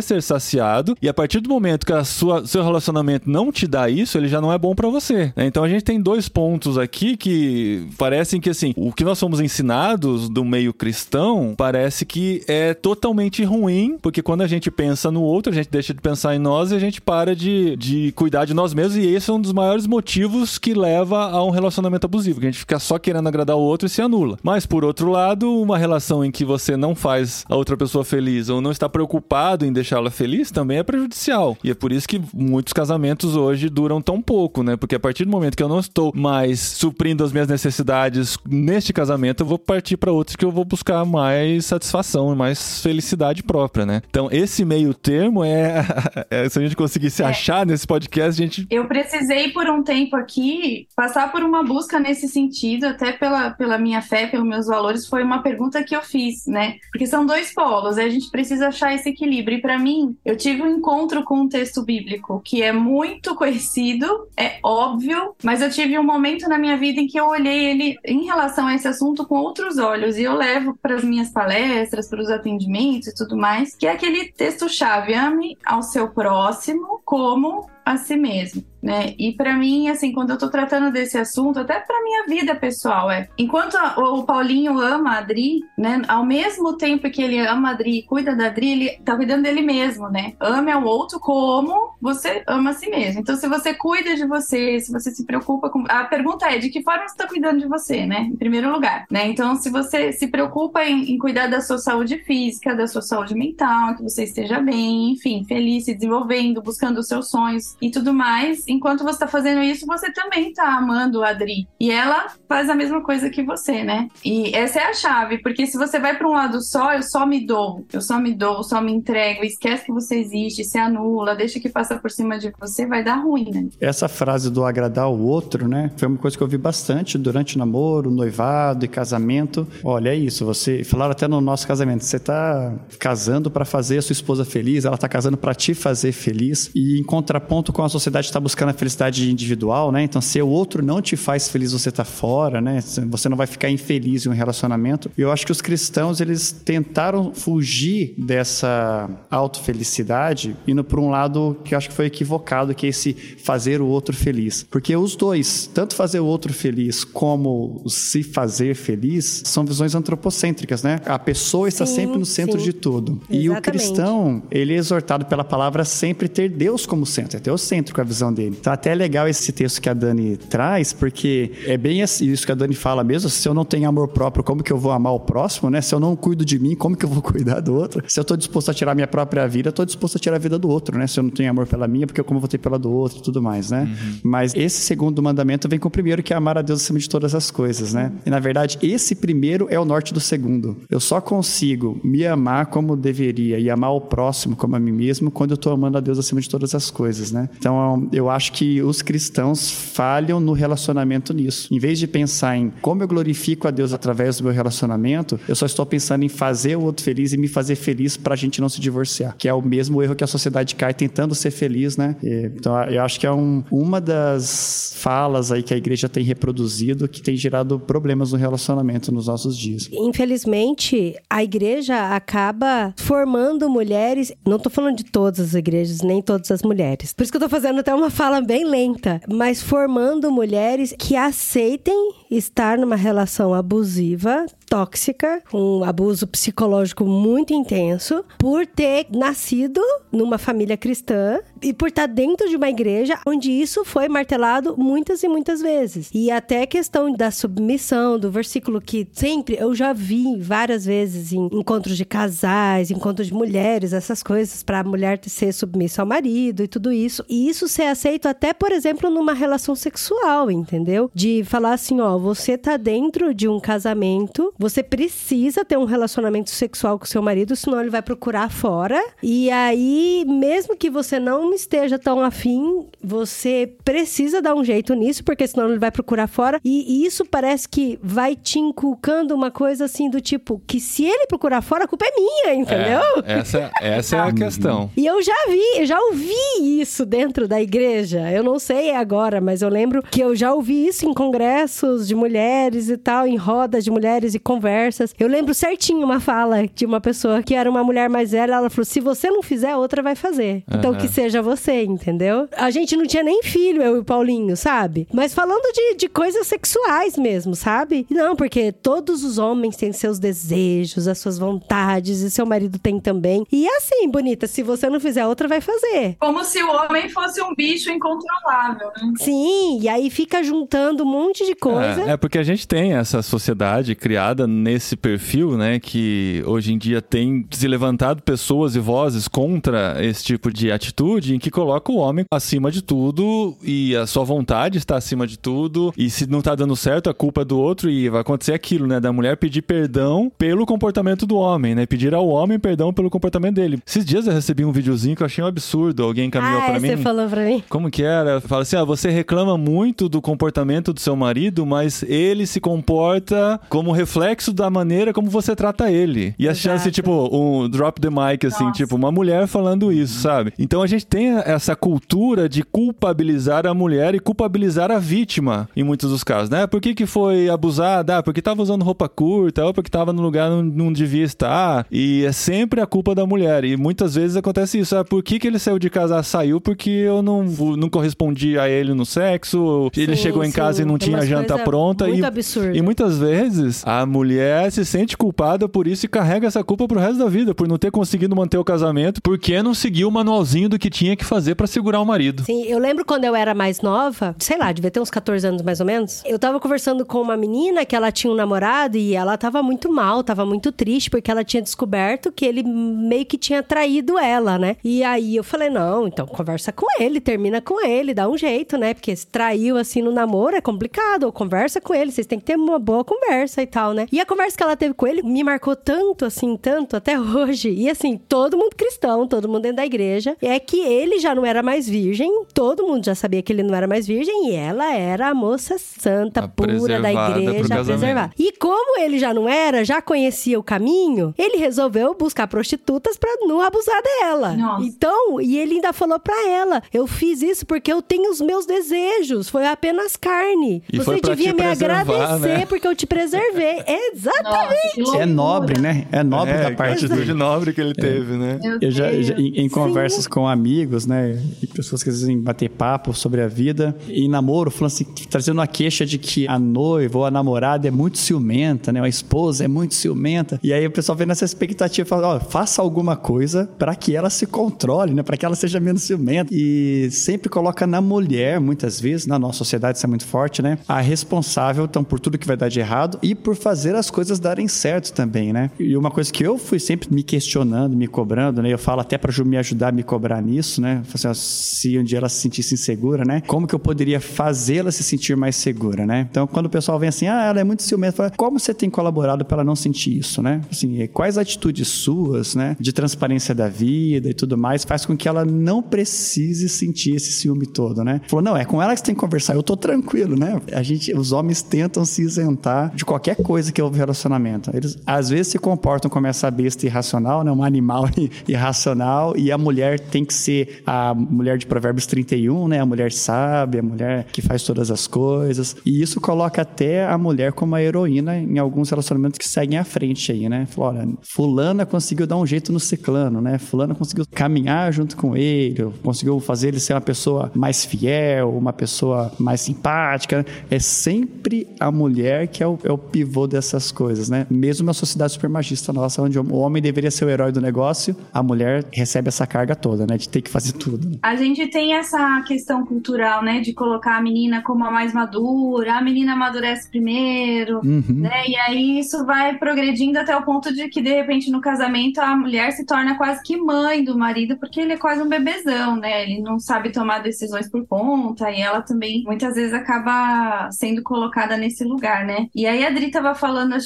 [0.00, 3.88] ser saciado, e a partir do momento que a sua, seu relacionamento não te dá
[3.88, 5.32] isso, ele já não é bom pra você.
[5.36, 5.46] né?
[5.46, 9.40] Então a gente tem dois pontos aqui que parecem que, assim, o que nós somos
[9.40, 15.22] ensinados do meio cristão parece que é totalmente ruim, porque quando a gente pensa no
[15.22, 18.44] outro, a gente deixa de pensar em nós e a gente para de, de cuidar
[18.44, 22.06] de nós mesmos, e esse é um dos maiores motivos que leva a um relacionamento
[22.06, 24.38] abusivo, que a gente fica só querendo agradar o outro e se anula.
[24.42, 28.48] Mas, por outro lado, uma relação em que você não faz a outra pessoa feliz
[28.48, 31.56] ou não está preocupado em deixá-la feliz também é prejudicial.
[31.62, 34.76] E é por isso que muitos casamentos hoje duram tão pouco, né?
[34.76, 38.92] Porque a partir do momento que eu não estou mais suprindo as minhas necessidades neste
[38.92, 43.42] casamento, eu vou partir para outros que eu vou buscar mais satisfação e mais felicidade
[43.42, 44.02] própria, né?
[44.08, 45.84] Então, esse meio termo é,
[46.30, 50.16] é- se a gente conseguisse achar nesse podcast, a gente Eu precisei por um tempo
[50.16, 54.66] aqui passar por uma busca nesse sentido, até até pela, pela minha fé, pelos meus
[54.66, 56.76] valores, foi uma pergunta que eu fiz, né?
[56.90, 59.58] Porque são dois polos, a gente precisa achar esse equilíbrio.
[59.58, 64.28] E para mim, eu tive um encontro com um texto bíblico que é muito conhecido,
[64.36, 67.96] é óbvio, mas eu tive um momento na minha vida em que eu olhei ele
[68.04, 72.08] em relação a esse assunto com outros olhos e eu levo para as minhas palestras,
[72.08, 77.68] para os atendimentos e tudo mais, que é aquele texto-chave: ame ao seu próximo como
[77.84, 79.14] a si mesmo né?
[79.18, 83.10] E para mim, assim, quando eu tô tratando desse assunto, até para minha vida pessoal,
[83.10, 87.70] é, enquanto a, o Paulinho ama a Adri, né, ao mesmo tempo que ele ama
[87.70, 90.34] a Adri e cuida da Adri, ele tá cuidando dele mesmo, né?
[90.38, 93.20] Ame ao outro como você ama a si mesmo.
[93.20, 96.68] Então, se você cuida de você, se você se preocupa com a pergunta é de
[96.68, 98.28] que forma você tá cuidando de você, né?
[98.30, 99.26] Em primeiro lugar, né?
[99.28, 103.34] Então, se você se preocupa em, em cuidar da sua saúde física, da sua saúde
[103.34, 108.12] mental, que você esteja bem, enfim, feliz, se desenvolvendo, buscando os seus sonhos e tudo
[108.12, 111.66] mais, enquanto você está fazendo isso, você também está amando a Adri.
[111.80, 114.08] E ela faz a mesma coisa que você, né?
[114.24, 117.26] E essa é a chave, porque se você vai para um lado só, eu só
[117.26, 121.34] me dou, eu só me dou, só me entrego, esquece que você existe, se anula,
[121.34, 123.68] deixa que passa por cima de você, vai dar ruim, né?
[123.80, 125.90] Essa frase do agradar o outro, né?
[125.96, 129.66] Foi uma coisa que eu vi bastante durante o namoro, noivado e casamento.
[129.82, 134.02] Olha, é isso, você falaram até no nosso casamento, você está casando para fazer a
[134.02, 137.88] sua esposa feliz, ela está casando para te fazer feliz e em contraponto com a
[137.88, 140.02] sociedade está buscando a felicidade individual, né?
[140.02, 142.80] Então, se o outro não te faz feliz, você tá fora, né?
[142.80, 145.10] Você não vai ficar infeliz em um relacionamento.
[145.16, 151.56] E eu acho que os cristãos, eles tentaram fugir dessa autofelicidade, indo por um lado
[151.64, 154.64] que eu acho que foi equivocado, que é esse fazer o outro feliz.
[154.70, 160.82] Porque os dois, tanto fazer o outro feliz como se fazer feliz, são visões antropocêntricas,
[160.82, 161.00] né?
[161.06, 162.66] A pessoa está sim, sempre no centro sim.
[162.66, 163.12] de tudo.
[163.12, 163.44] Exatamente.
[163.44, 168.00] E o cristão, ele é exortado pela palavra sempre ter Deus como centro, é teocêntrico
[168.00, 168.53] a visão dele.
[168.58, 172.52] Então, até é legal esse texto que a Dani traz, porque é bem isso que
[172.52, 173.28] a Dani fala mesmo.
[173.30, 175.80] Se eu não tenho amor próprio, como que eu vou amar o próximo, né?
[175.80, 178.02] Se eu não cuido de mim, como que eu vou cuidar do outro?
[178.06, 180.38] Se eu estou disposto a tirar minha própria vida, eu estou disposto a tirar a
[180.38, 181.06] vida do outro, né?
[181.06, 183.18] Se eu não tenho amor pela minha, porque como eu vou ter pela do outro
[183.18, 183.82] e tudo mais, né?
[183.82, 184.18] Uhum.
[184.22, 187.08] Mas esse segundo mandamento vem com o primeiro, que é amar a Deus acima de
[187.08, 188.12] todas as coisas, né?
[188.24, 190.76] E na verdade, esse primeiro é o norte do segundo.
[190.90, 195.30] Eu só consigo me amar como deveria e amar o próximo como a mim mesmo
[195.30, 197.48] quando eu estou amando a Deus acima de todas as coisas, né?
[197.58, 201.68] Então, eu acho que os cristãos falham no relacionamento nisso.
[201.72, 205.54] Em vez de pensar em como eu glorifico a Deus através do meu relacionamento, eu
[205.54, 208.60] só estou pensando em fazer o outro feliz e me fazer feliz para a gente
[208.60, 211.96] não se divorciar, que é o mesmo erro que a sociedade cai tentando ser feliz,
[211.96, 212.16] né?
[212.22, 217.08] Então eu acho que é um, uma das falas aí que a igreja tem reproduzido
[217.08, 219.88] que tem gerado problemas no relacionamento nos nossos dias.
[219.92, 226.50] Infelizmente, a igreja acaba formando mulheres, não estou falando de todas as igrejas, nem todas
[226.50, 227.12] as mulheres.
[227.12, 231.16] Por isso que eu estou fazendo até uma fala bem lenta mas formando mulheres que
[231.16, 240.36] aceitem estar numa relação abusiva, tóxica, um abuso psicológico muito intenso, por ter nascido numa
[240.36, 245.28] família cristã e por estar dentro de uma igreja onde isso foi martelado muitas e
[245.28, 246.10] muitas vezes.
[246.12, 251.32] E até a questão da submissão, do versículo que sempre eu já vi várias vezes
[251.32, 256.08] em encontros de casais, encontros de mulheres, essas coisas para a mulher ser submissa ao
[256.08, 257.24] marido e tudo isso.
[257.28, 261.08] E isso ser aceito até, por exemplo, numa relação sexual, entendeu?
[261.14, 266.48] De falar assim, ó, você tá dentro de um casamento, você precisa ter um relacionamento
[266.48, 268.98] sexual com seu marido, senão ele vai procurar fora.
[269.22, 275.22] E aí, mesmo que você não esteja tão afim, você precisa dar um jeito nisso,
[275.22, 276.58] porque senão ele vai procurar fora.
[276.64, 281.26] E, isso parece que vai te inculcando uma coisa assim do tipo, que se ele
[281.26, 283.02] procurar fora, a culpa é minha, entendeu?
[283.22, 284.90] É, essa, essa é a questão.
[284.96, 288.32] E eu já vi, eu já ouvi isso dentro da igreja.
[288.32, 292.14] Eu não sei agora, mas eu lembro que eu já ouvi isso em congressos de
[292.14, 295.14] mulheres e tal, em rodas de mulheres e conversas.
[295.18, 298.70] Eu lembro certinho uma fala de uma pessoa que era uma mulher mais velha, ela
[298.70, 300.62] falou: se você não fizer, outra vai fazer.
[300.70, 300.78] Uhum.
[300.78, 302.48] Então que seja você, entendeu?
[302.56, 305.08] A gente não tinha nem filho, eu e o Paulinho, sabe?
[305.12, 308.06] Mas falando de, de coisas sexuais mesmo, sabe?
[308.10, 313.00] Não, porque todos os homens têm seus desejos, as suas vontades, e seu marido tem
[313.00, 313.46] também.
[313.50, 316.16] E é assim, bonita, se você não fizer, outra vai fazer.
[316.20, 319.12] Como se o homem fosse um bicho incontrolável, né?
[319.18, 322.02] Sim, e aí fica juntando um monte de coisa.
[322.02, 325.78] É, é porque a gente tem essa sociedade criada nesse perfil, né?
[325.78, 331.34] Que hoje em dia tem se levantado pessoas e vozes contra esse tipo de atitude
[331.34, 335.38] em que coloca o homem acima de tudo e a sua vontade está acima de
[335.38, 335.94] tudo.
[335.96, 338.86] E se não tá dando certo, a culpa é do outro e vai acontecer aquilo,
[338.86, 338.98] né?
[338.98, 341.86] Da mulher pedir perdão pelo comportamento do homem, né?
[341.86, 343.78] Pedir ao homem perdão pelo comportamento dele.
[343.86, 346.02] Esses dias eu recebi um videozinho que eu achei um absurdo.
[346.02, 346.88] Alguém encaminhou ah, para mim.
[346.88, 347.62] você falou pra mim?
[347.68, 348.40] Como que era?
[348.40, 352.60] Fala assim: ah, você reclama muito do comportamento do seu marido, mas mas ele se
[352.60, 356.34] comporta como reflexo da maneira como você trata ele.
[356.38, 356.62] E a Exato.
[356.78, 358.76] chance, tipo, um drop the mic, assim, Nossa.
[358.76, 360.52] tipo, uma mulher falando isso, sabe?
[360.58, 365.82] Então a gente tem essa cultura de culpabilizar a mulher e culpabilizar a vítima, em
[365.82, 366.66] muitos dos casos, né?
[366.66, 368.18] Por que, que foi abusada?
[368.18, 371.86] Ah, porque tava usando roupa curta, ou porque tava no lugar onde não devia estar.
[371.90, 373.64] E é sempre a culpa da mulher.
[373.64, 374.96] E muitas vezes acontece isso.
[374.96, 376.18] Ah, por que, que ele saiu de casa?
[376.18, 380.44] Ah, saiu porque eu não, não correspondi a ele no sexo, ou ele Sim, chegou
[380.44, 380.56] em sim.
[380.56, 382.06] casa e não Tem tinha janta pronta.
[382.06, 382.76] muito e, absurdo.
[382.76, 387.00] e muitas vezes a mulher se sente culpada por isso e carrega essa culpa pro
[387.00, 390.68] resto da vida, por não ter conseguido manter o casamento, porque não seguiu o manualzinho
[390.68, 392.44] do que tinha que fazer pra segurar o marido.
[392.44, 395.62] Sim, eu lembro quando eu era mais nova, sei lá, devia ter uns 14 anos
[395.62, 396.22] mais ou menos.
[396.24, 399.92] Eu tava conversando com uma menina que ela tinha um namorado e ela tava muito
[399.92, 404.56] mal, tava muito triste porque ela tinha descoberto que ele meio que tinha traído ela,
[404.58, 404.76] né?
[404.84, 408.78] E aí eu falei: "Não, então conversa com ele, termina com ele, dá um jeito,
[408.78, 408.94] né?
[408.94, 412.44] Porque se traiu assim no namoro é complicado, ou conversa com ele, vocês têm que
[412.44, 414.03] ter uma boa conversa e tal, né?
[414.12, 417.70] E a conversa que ela teve com ele me marcou tanto assim, tanto até hoje.
[417.70, 421.44] E assim, todo mundo cristão, todo mundo dentro da igreja, é que ele já não
[421.44, 424.94] era mais virgem, todo mundo já sabia que ele não era mais virgem e ela
[424.94, 427.86] era a moça santa, A pura da preservada igreja, a casamento.
[428.00, 428.30] preservar.
[428.38, 433.30] E como ele já não era, já conhecia o caminho, ele resolveu buscar prostitutas pra
[433.42, 434.52] não abusar dela.
[434.54, 434.84] Nossa.
[434.86, 438.66] Então, e ele ainda falou pra ela: "Eu fiz isso porque eu tenho os meus
[438.66, 440.82] desejos, foi apenas carne.
[440.92, 442.66] E Você devia me agradecer né?
[442.66, 443.82] porque eu te preservei".
[444.12, 444.98] Exatamente.
[445.00, 445.16] Nossa.
[445.18, 446.06] É nobre, né?
[446.10, 447.32] É nobre é, da a parte dele.
[447.34, 448.58] nobre que ele teve, né?
[448.62, 452.34] Meu Eu já, já- em, em conversas com amigos, né, e pessoas que às vezes
[452.40, 456.46] bater papo sobre a vida, e em namoro, falando assim, trazendo uma queixa de que
[456.48, 460.72] a noiva ou a namorada é muito ciumenta, né, a esposa é muito ciumenta, e
[460.72, 464.46] aí o pessoal vem nessa expectativa, fala, ó, faça alguma coisa para que ela se
[464.46, 469.26] controle, né, para que ela seja menos ciumenta, e sempre coloca na mulher, muitas vezes,
[469.26, 472.56] na nossa sociedade isso é muito forte, né, a responsável, então, por tudo que vai
[472.56, 476.32] dar de errado e por fazer as coisas darem certo também, né, e uma coisa
[476.32, 478.72] que eu fui sempre me questionando, me cobrando, né?
[478.72, 481.02] Eu falo até pra Ju me ajudar a me cobrar nisso, né?
[481.12, 483.42] Assim, ó, se um dia ela se sentisse insegura, né?
[483.46, 486.26] Como que eu poderia fazê-la se sentir mais segura, né?
[486.30, 488.88] Então, quando o pessoal vem assim, ah, ela é muito ciumenta, fala, como você tem
[488.88, 490.60] colaborado pra ela não sentir isso, né?
[490.70, 492.76] Assim, e quais atitudes suas, né?
[492.78, 497.32] De transparência da vida e tudo mais, faz com que ela não precise sentir esse
[497.32, 498.20] ciúme todo, né?
[498.28, 500.60] Falou, não, é com ela que você tem que conversar, eu tô tranquilo, né?
[500.72, 504.70] A gente, os homens tentam se isentar de qualquer coisa que houve relacionamento.
[504.72, 507.50] Eles, às vezes, se comportam como essa besta irracional, né?
[507.50, 508.08] Um animal
[508.48, 512.80] irracional e a mulher tem que ser a mulher de Provérbios 31, né?
[512.80, 515.76] A mulher sábia, a mulher que faz todas as coisas.
[515.84, 519.84] E isso coloca até a mulher como a heroína em alguns relacionamentos que seguem à
[519.84, 520.66] frente aí, né?
[520.76, 523.58] Olha, fulana conseguiu dar um jeito no ciclano, né?
[523.58, 528.72] Fulana conseguiu caminhar junto com ele, conseguiu fazer ele ser uma pessoa mais fiel, uma
[528.72, 530.46] pessoa mais simpática.
[530.70, 534.46] É sempre a mulher que é o, é o pivô dessas coisas, né?
[534.50, 538.16] Mesmo na sociedade super machista nossa, onde o homem deveria ser o herói do negócio,
[538.32, 540.16] a mulher recebe essa carga toda, né?
[540.18, 541.08] De ter que fazer tudo.
[541.08, 541.16] né?
[541.22, 545.94] A gente tem essa questão cultural, né, de colocar a menina como a mais madura,
[545.94, 548.04] a menina amadurece primeiro, Uhum.
[548.08, 548.42] né?
[548.48, 552.36] E aí isso vai progredindo até o ponto de que de repente no casamento a
[552.36, 556.22] mulher se torna quase que mãe do marido, porque ele é quase um bebezão, né?
[556.24, 561.56] Ele não sabe tomar decisões por conta e ela também muitas vezes acaba sendo colocada
[561.56, 562.48] nesse lugar, né?
[562.54, 563.43] E aí a tava falando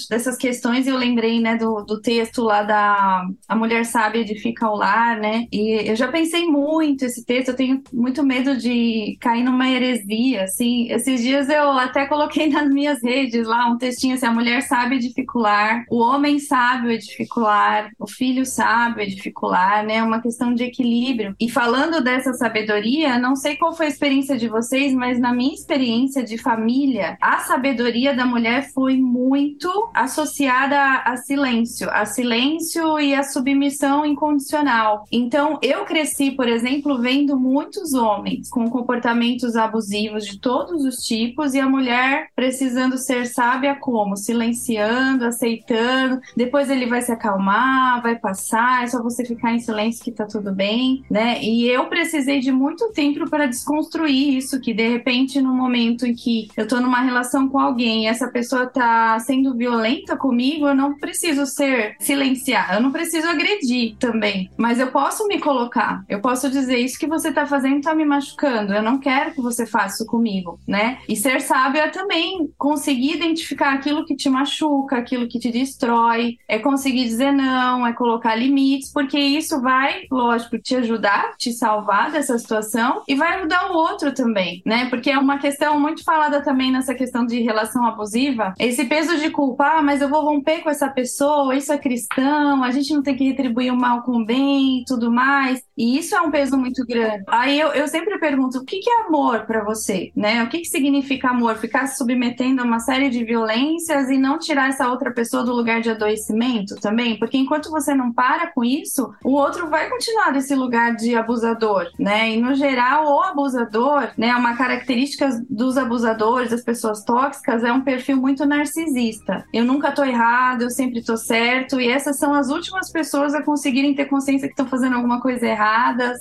[0.08, 4.76] dessas questões eu lembrei, né, do, do texto lá da A Mulher Sábia Edifica o
[4.76, 5.46] Lar, né?
[5.52, 10.44] E eu já pensei muito esse texto, eu tenho muito medo de cair numa heresia,
[10.44, 10.90] assim.
[10.90, 14.96] Esses dias eu até coloquei nas minhas redes lá um textinho assim, a mulher sabe
[14.96, 20.02] edificular, o homem sábio edificular, o filho sábio edificular, né?
[20.02, 21.34] Uma questão de equilíbrio.
[21.40, 25.54] E falando dessa sabedoria, não sei qual foi a experiência de vocês, mas na minha
[25.54, 29.47] experiência de família, a sabedoria da mulher foi muito
[29.94, 35.04] associada a, silêncio, a silêncio e a submissão incondicional.
[35.10, 41.54] Então, eu cresci, por exemplo, vendo muitos homens com comportamentos abusivos de todos os tipos
[41.54, 44.16] e a mulher precisando ser sábia como?
[44.16, 50.04] Silenciando, aceitando, depois ele vai se acalmar, vai passar, é só você ficar em silêncio
[50.04, 51.42] que tá tudo bem, né?
[51.42, 56.14] E eu precisei de muito tempo para desconstruir isso, que de repente, no momento em
[56.14, 60.98] que eu tô numa relação com alguém essa pessoa tá sendo violenta comigo, eu não
[60.98, 66.50] preciso ser silenciar, eu não preciso agredir também, mas eu posso me colocar, eu posso
[66.50, 69.96] dizer isso que você tá fazendo tá me machucando, eu não quero que você faça
[69.96, 70.98] isso comigo, né?
[71.08, 76.38] E ser sábio é também conseguir identificar aquilo que te machuca, aquilo que te destrói,
[76.48, 82.10] é conseguir dizer não, é colocar limites, porque isso vai, lógico, te ajudar, te salvar
[82.10, 84.86] dessa situação e vai ajudar o outro também, né?
[84.90, 89.27] Porque é uma questão muito falada também nessa questão de relação abusiva, esse peso de
[89.30, 93.02] culpa, ah, mas eu vou romper com essa pessoa, isso é cristão, a gente não
[93.02, 95.62] tem que retribuir o mal com o bem e tudo mais.
[95.78, 97.22] E isso é um peso muito grande.
[97.28, 100.10] Aí eu, eu sempre pergunto, o que, que é amor para você?
[100.14, 100.42] Né?
[100.42, 101.56] O que, que significa amor?
[101.56, 105.54] Ficar se submetendo a uma série de violências e não tirar essa outra pessoa do
[105.54, 107.16] lugar de adoecimento também?
[107.16, 111.88] Porque enquanto você não para com isso, o outro vai continuar nesse lugar de abusador,
[111.96, 112.30] né?
[112.30, 117.82] E no geral, o abusador, né, uma característica dos abusadores, das pessoas tóxicas, é um
[117.82, 119.44] perfil muito narcisista.
[119.52, 123.42] Eu nunca tô errado, eu sempre tô certo, e essas são as últimas pessoas a
[123.42, 125.67] conseguirem ter consciência que estão fazendo alguma coisa errada,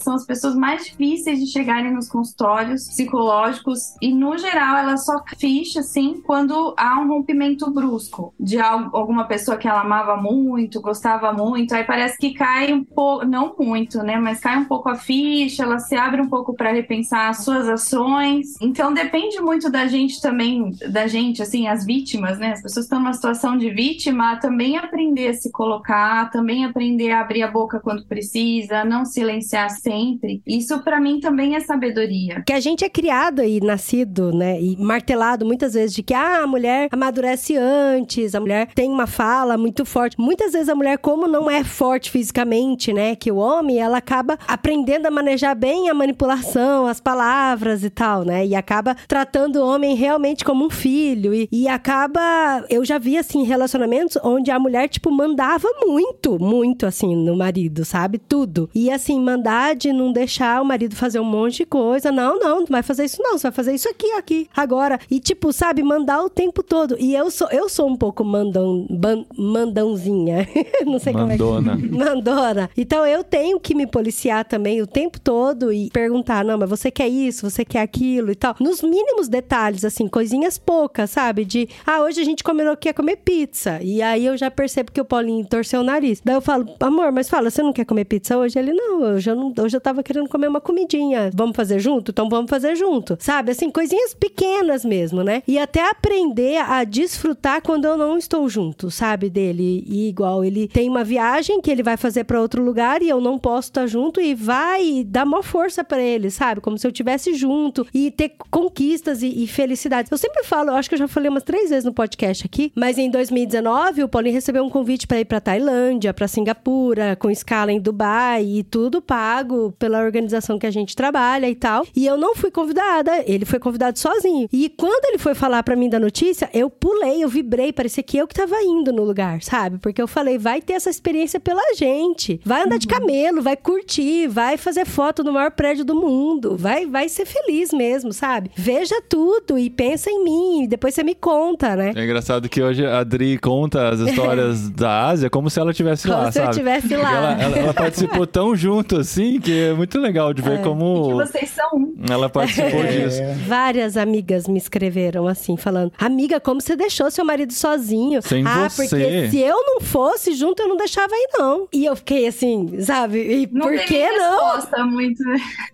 [0.01, 5.23] são as pessoas mais difíceis de chegarem nos consultórios psicológicos, e no geral, ela só
[5.37, 11.31] ficha assim quando há um rompimento brusco de alguma pessoa que ela amava muito, gostava
[11.33, 14.95] muito, aí parece que cai um pouco, não muito, né, mas cai um pouco a
[14.95, 18.55] ficha, ela se abre um pouco para repensar as suas ações.
[18.61, 22.53] Então depende muito da gente também, da gente, assim, as vítimas, né?
[22.53, 27.21] As pessoas estão numa situação de vítima, também aprender a se colocar, também aprender a
[27.21, 30.41] abrir a boca quando precisa, não silenciar sempre.
[30.45, 32.43] Isso para mim também é sabedoria.
[32.45, 36.43] Que a gente é criado e nascido, né, e martelado muitas vezes de que ah,
[36.43, 40.19] a mulher amadurece antes, a mulher tem uma fala muito forte.
[40.19, 44.37] Muitas vezes a mulher como não é forte fisicamente, né, que o homem, ela acaba
[44.47, 48.45] aprendendo a manejar bem a manipulação, as palavras e tal, né?
[48.45, 51.33] E acaba tratando o homem realmente como um filho.
[51.33, 52.65] E, e acaba.
[52.69, 57.83] Eu já vi, assim, relacionamentos onde a mulher, tipo, mandava muito, muito, assim, no marido,
[57.85, 58.17] sabe?
[58.17, 58.69] Tudo.
[58.73, 62.11] E, assim, mandar de não deixar o marido fazer um monte de coisa.
[62.11, 63.37] Não, não, não vai fazer isso, não.
[63.37, 64.97] Você vai fazer isso aqui, aqui, agora.
[65.11, 66.95] E, tipo, sabe, mandar o tempo todo.
[66.97, 70.47] E eu sou, eu sou um pouco mandão, ban, mandãozinha.
[70.85, 71.71] não sei Mandona.
[71.73, 71.95] como é que...
[71.95, 72.69] Mandona.
[72.77, 76.89] Então eu tenho que me policiar também o tempo todo e perguntar: não, mas você
[76.89, 78.55] quer isso, você quer aquilo e tal.
[78.59, 81.43] Nos mínimos detalhes, assim, coisinhas poucas, sabe?
[81.43, 83.79] De, ah, hoje a gente combinou que ia comer pizza.
[83.81, 86.21] E aí eu já percebo que o Paulinho torceu o nariz.
[86.23, 88.57] Daí eu falo, amor, mas fala, você não quer comer pizza hoje?
[88.57, 91.29] Ele, não, eu já não, hoje eu tava querendo comer uma comidinha.
[91.33, 92.11] Vamos fazer junto?
[92.11, 93.17] Então vamos fazer junto.
[93.19, 93.51] Sabe?
[93.51, 95.43] Assim, coisinhas pequenas mesmo, né?
[95.47, 99.29] E até aprender a desfrutar quando eu não estou junto, sabe?
[99.29, 99.83] Dele.
[99.87, 103.19] E igual, ele tem uma viagem que ele vai fazer para outro lugar e eu
[103.21, 106.61] não posso estar junto e vai dar maior força para ele, sabe?
[106.61, 110.11] Como se eu tivesse junto e ter conquistas e, e felicidades.
[110.11, 112.71] Eu sempre falo, eu acho que eu já falei umas três vezes no podcast aqui,
[112.75, 117.29] mas em 2019 o Paulinho recebeu um convite para ir para Tailândia, para Singapura, com
[117.29, 121.85] escala em Dubai e tudo pago pela organização que a gente trabalha e tal.
[121.95, 124.47] E eu não fui convidada, ele foi convidado sozinho.
[124.51, 128.17] E quando ele foi falar para mim da notícia, eu pulei, eu vibrei, parecia que
[128.17, 129.77] eu que tava indo no lugar, sabe?
[129.79, 132.39] Porque eu falei, vai ter essa experiência pela gente.
[132.45, 136.55] Vai andar de camelo, vai curtir, vai fazer foto no maior prédio do mundo.
[136.57, 138.51] Vai, vai ser feliz mesmo, sabe?
[138.55, 140.63] Veja tudo e pensa em mim.
[140.63, 141.93] E depois você me conta, né?
[141.95, 146.07] É engraçado que hoje a Adri conta as histórias da Ásia como se ela estivesse
[146.07, 146.51] lá, Como se eu sabe?
[146.55, 147.11] estivesse lá.
[147.11, 151.15] Ela, ela- ela participou tão junto assim que é muito legal de ver Que como
[151.15, 151.95] vocês são um.
[152.09, 152.87] ela participou É.
[153.05, 153.21] disso.
[153.47, 158.21] Várias amigas me escreveram assim, falando: Amiga, como você deixou seu marido sozinho?
[158.21, 158.87] Sem ah, você.
[158.87, 161.67] porque se eu não fosse junto, eu não deixava aí, não.
[161.73, 163.19] E eu fiquei assim, sabe?
[163.19, 164.45] E Não por que não?
[164.53, 165.23] resposta muito.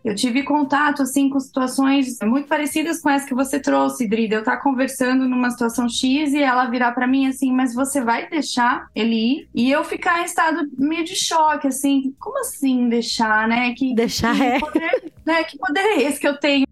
[0.03, 4.35] Eu tive contato assim com situações muito parecidas com essa que você trouxe, Drida.
[4.35, 8.29] Eu estar conversando numa situação X e ela virar pra mim assim, mas você vai
[8.29, 9.47] deixar ele ir?
[9.53, 13.02] E eu ficar em estado meio de choque, assim, como assim deixar,
[13.47, 13.73] né?
[13.73, 14.59] Que, Deixar que é.
[14.59, 15.43] poder, né?
[15.43, 16.65] Que poder é esse que eu tenho?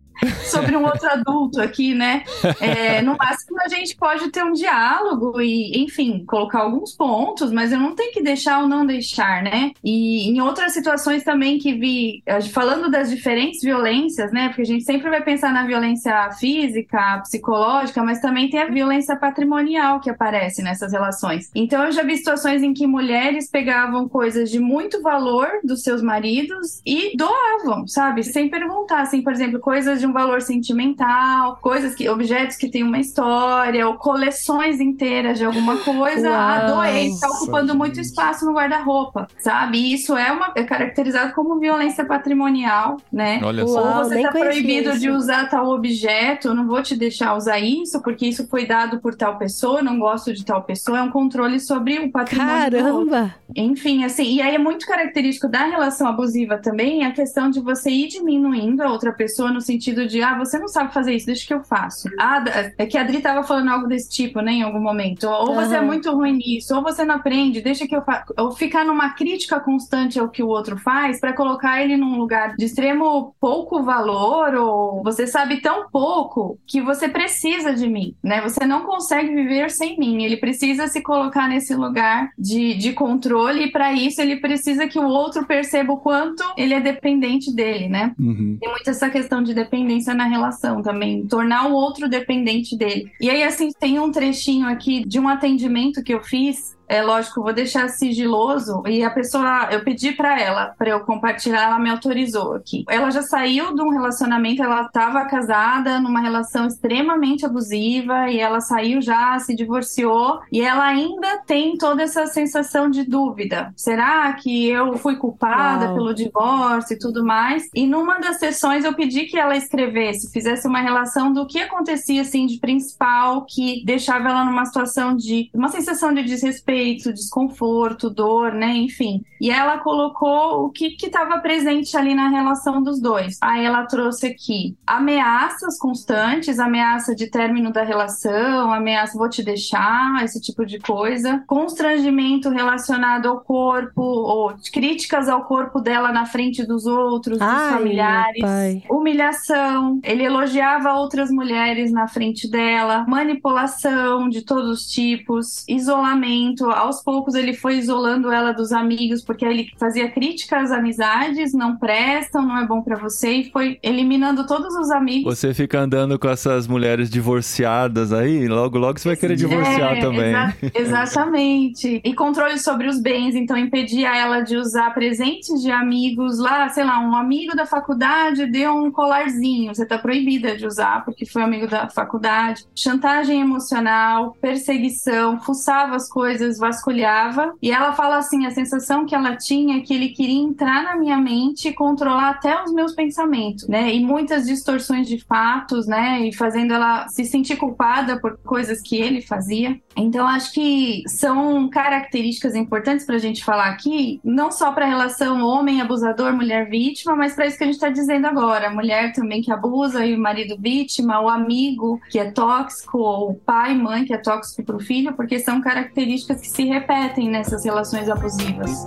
[0.46, 2.24] Sobre um outro adulto aqui, né?
[2.60, 7.72] É, no máximo a gente pode ter um diálogo e, enfim, colocar alguns pontos, mas
[7.72, 9.72] eu não tenho que deixar ou não deixar, né?
[9.84, 14.50] E em outras situações também que vi, falando das diferentes violências, né?
[14.50, 19.16] Porque a gente sempre vai pensar na violência física, psicológica, mas também tem a violência
[19.16, 21.50] patrimonial que aparece nessas relações.
[21.56, 26.02] Então eu já vi situações em que mulheres pegavam coisas de muito valor dos seus
[26.02, 28.24] maridos e doavam, sabe?
[28.24, 32.84] Sem perguntar, assim, por exemplo, coisas de um valor sentimental, coisas que objetos que têm
[32.84, 36.30] uma história, ou coleções inteiras de alguma coisa.
[36.30, 36.76] Ah, Uau.
[36.76, 39.78] doei, está ocupando muito espaço no guarda-roupa, sabe?
[39.78, 43.40] E isso é uma é caracterizado como violência patrimonial, né?
[43.44, 44.00] Olha só.
[44.00, 45.00] Ou você está proibido isso.
[45.00, 49.00] de usar tal objeto, eu não vou te deixar usar isso, porque isso foi dado
[49.00, 52.72] por tal pessoa, eu não gosto de tal pessoa, é um controle sobre o patrimônio.
[52.72, 53.36] Caramba!
[53.56, 57.90] Enfim, assim, e aí é muito característico da relação abusiva também a questão de você
[57.90, 61.26] ir diminuindo a outra pessoa no sentido sentido de, ah, você não sabe fazer isso,
[61.26, 62.10] deixa que eu faço.
[62.20, 62.44] Ah,
[62.78, 65.28] é que a Adri tava falando algo desse tipo, né, em algum momento.
[65.28, 68.34] Ou você é muito ruim nisso, ou você não aprende, deixa que eu faço.
[68.38, 72.56] Ou ficar numa crítica constante ao que o outro faz pra colocar ele num lugar
[72.56, 78.42] de extremo pouco valor, ou você sabe tão pouco que você precisa de mim, né?
[78.42, 80.24] Você não consegue viver sem mim.
[80.24, 85.00] Ele precisa se colocar nesse lugar de, de controle, e pra isso ele precisa que
[85.00, 88.14] o outro perceba o quanto ele é dependente dele, né?
[88.20, 88.58] Uhum.
[88.60, 89.81] Tem muito essa questão de dependência
[90.14, 93.12] na relação também, tornar o outro dependente dele.
[93.20, 96.78] E aí, assim, tem um trechinho aqui de um atendimento que eu fiz.
[96.92, 101.64] É lógico, vou deixar sigiloso e a pessoa, eu pedi pra ela pra eu compartilhar,
[101.64, 102.84] ela me autorizou aqui.
[102.90, 108.60] Ela já saiu de um relacionamento, ela estava casada numa relação extremamente abusiva e ela
[108.60, 113.72] saiu já, se divorciou e ela ainda tem toda essa sensação de dúvida.
[113.78, 115.96] Será que eu fui culpada Uau.
[115.96, 117.70] pelo divórcio e tudo mais?
[117.74, 122.22] E numa das sessões eu pedi que ela escrevesse, fizesse uma relação do que acontecia
[122.22, 126.81] assim de principal que deixava ela numa situação de uma sensação de desrespeito,
[127.14, 129.24] desconforto, dor, né, enfim.
[129.40, 133.38] E ela colocou o que estava presente ali na relação dos dois.
[133.42, 140.24] Aí ela trouxe aqui ameaças constantes, ameaça de término da relação, ameaça vou te deixar,
[140.24, 146.66] esse tipo de coisa, constrangimento relacionado ao corpo ou críticas ao corpo dela na frente
[146.66, 154.44] dos outros, dos Ai, familiares, humilhação, ele elogiava outras mulheres na frente dela, manipulação de
[154.44, 156.70] todos os tipos, isolamento.
[156.72, 161.78] Aos poucos ele foi isolando ela dos amigos, porque ele fazia críticas às amizades, não
[161.78, 165.38] prestam, não é bom pra você, e foi eliminando todos os amigos.
[165.38, 170.02] Você fica andando com essas mulheres divorciadas aí, logo logo você vai querer divorciar É,
[170.02, 170.30] também.
[170.30, 172.02] exa- exatamente.
[172.04, 176.84] E controle sobre os bens, então impedia ela de usar presentes de amigos lá, sei
[176.84, 181.42] lá, um amigo da faculdade deu um colarzinho, você tá proibida de usar porque foi
[181.42, 182.66] amigo da faculdade.
[182.76, 187.54] Chantagem emocional, perseguição, fuçava as coisas, vasculhava.
[187.62, 190.96] E ela fala assim, a sensação que ela tinha é que ele queria entrar na
[190.96, 193.94] minha mente e controlar até os meus pensamentos, né?
[193.94, 196.22] E muitas distorções de fatos, né?
[196.22, 199.80] E fazendo ela se sentir culpada por coisas que ele fazia.
[199.96, 204.90] Então, acho que são características importantes para a gente falar aqui, não só para a
[204.90, 208.70] relação homem abusador, mulher vítima, mas para isso que a gente está dizendo agora.
[208.70, 213.34] Mulher também que abusa e o marido vítima, o amigo que é tóxico, ou o
[213.34, 217.64] pai, mãe que é tóxico para o filho, porque são características que se repetem nessas
[217.64, 218.84] relações abusivas.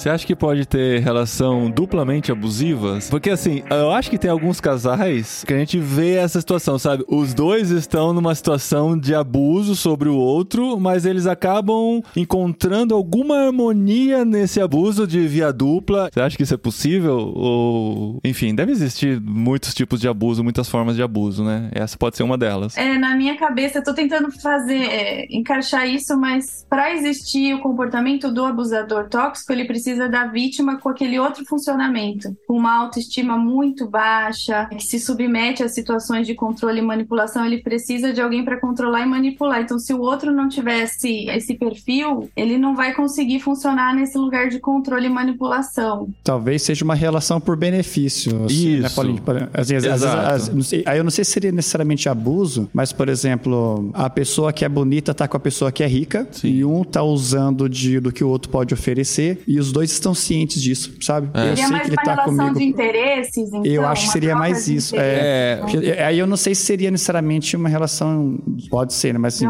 [0.00, 3.10] Você acha que pode ter relação duplamente abusivas?
[3.10, 7.04] Porque assim, eu acho que tem alguns casais que a gente vê essa situação, sabe?
[7.06, 13.44] Os dois estão numa situação de abuso sobre o outro, mas eles acabam encontrando alguma
[13.48, 16.08] harmonia nesse abuso de via dupla.
[16.10, 17.34] Você acha que isso é possível?
[17.36, 21.68] Ou, enfim, deve existir muitos tipos de abuso, muitas formas de abuso, né?
[21.72, 22.74] Essa pode ser uma delas.
[22.74, 27.60] É, na minha cabeça, eu tô tentando fazer, é, encaixar isso, mas para existir o
[27.60, 33.36] comportamento do abusador tóxico, ele precisa da vítima com aquele outro funcionamento, com uma autoestima
[33.36, 38.44] muito baixa, que se submete a situações de controle e manipulação, ele precisa de alguém
[38.44, 39.60] para controlar e manipular.
[39.62, 44.48] Então, se o outro não tivesse esse perfil, ele não vai conseguir funcionar nesse lugar
[44.48, 46.08] de controle e manipulação.
[46.22, 48.44] Talvez seja uma relação por benefício.
[48.44, 48.94] assim, Né, Isso.
[48.96, 49.22] Paulinho?
[49.22, 52.92] Por- às vezes- às às- sei- aí eu não sei se seria necessariamente abuso, mas,
[52.92, 56.48] por exemplo, a pessoa que é bonita tá com a pessoa que é rica Sim.
[56.48, 60.14] e um tá usando de, do que o outro pode oferecer e os dois estão
[60.14, 61.30] cientes disso, sabe?
[61.34, 61.40] É.
[61.40, 62.58] Eu Seria sei mais que ele uma tá relação comigo.
[62.58, 65.56] de interesses, então, Eu acho que seria mais isso, é.
[65.56, 65.56] né?
[65.62, 68.38] Porque- Aí eu não sei se seria necessariamente uma relação.
[68.70, 69.18] Pode ser, né?
[69.18, 69.48] Mas assim.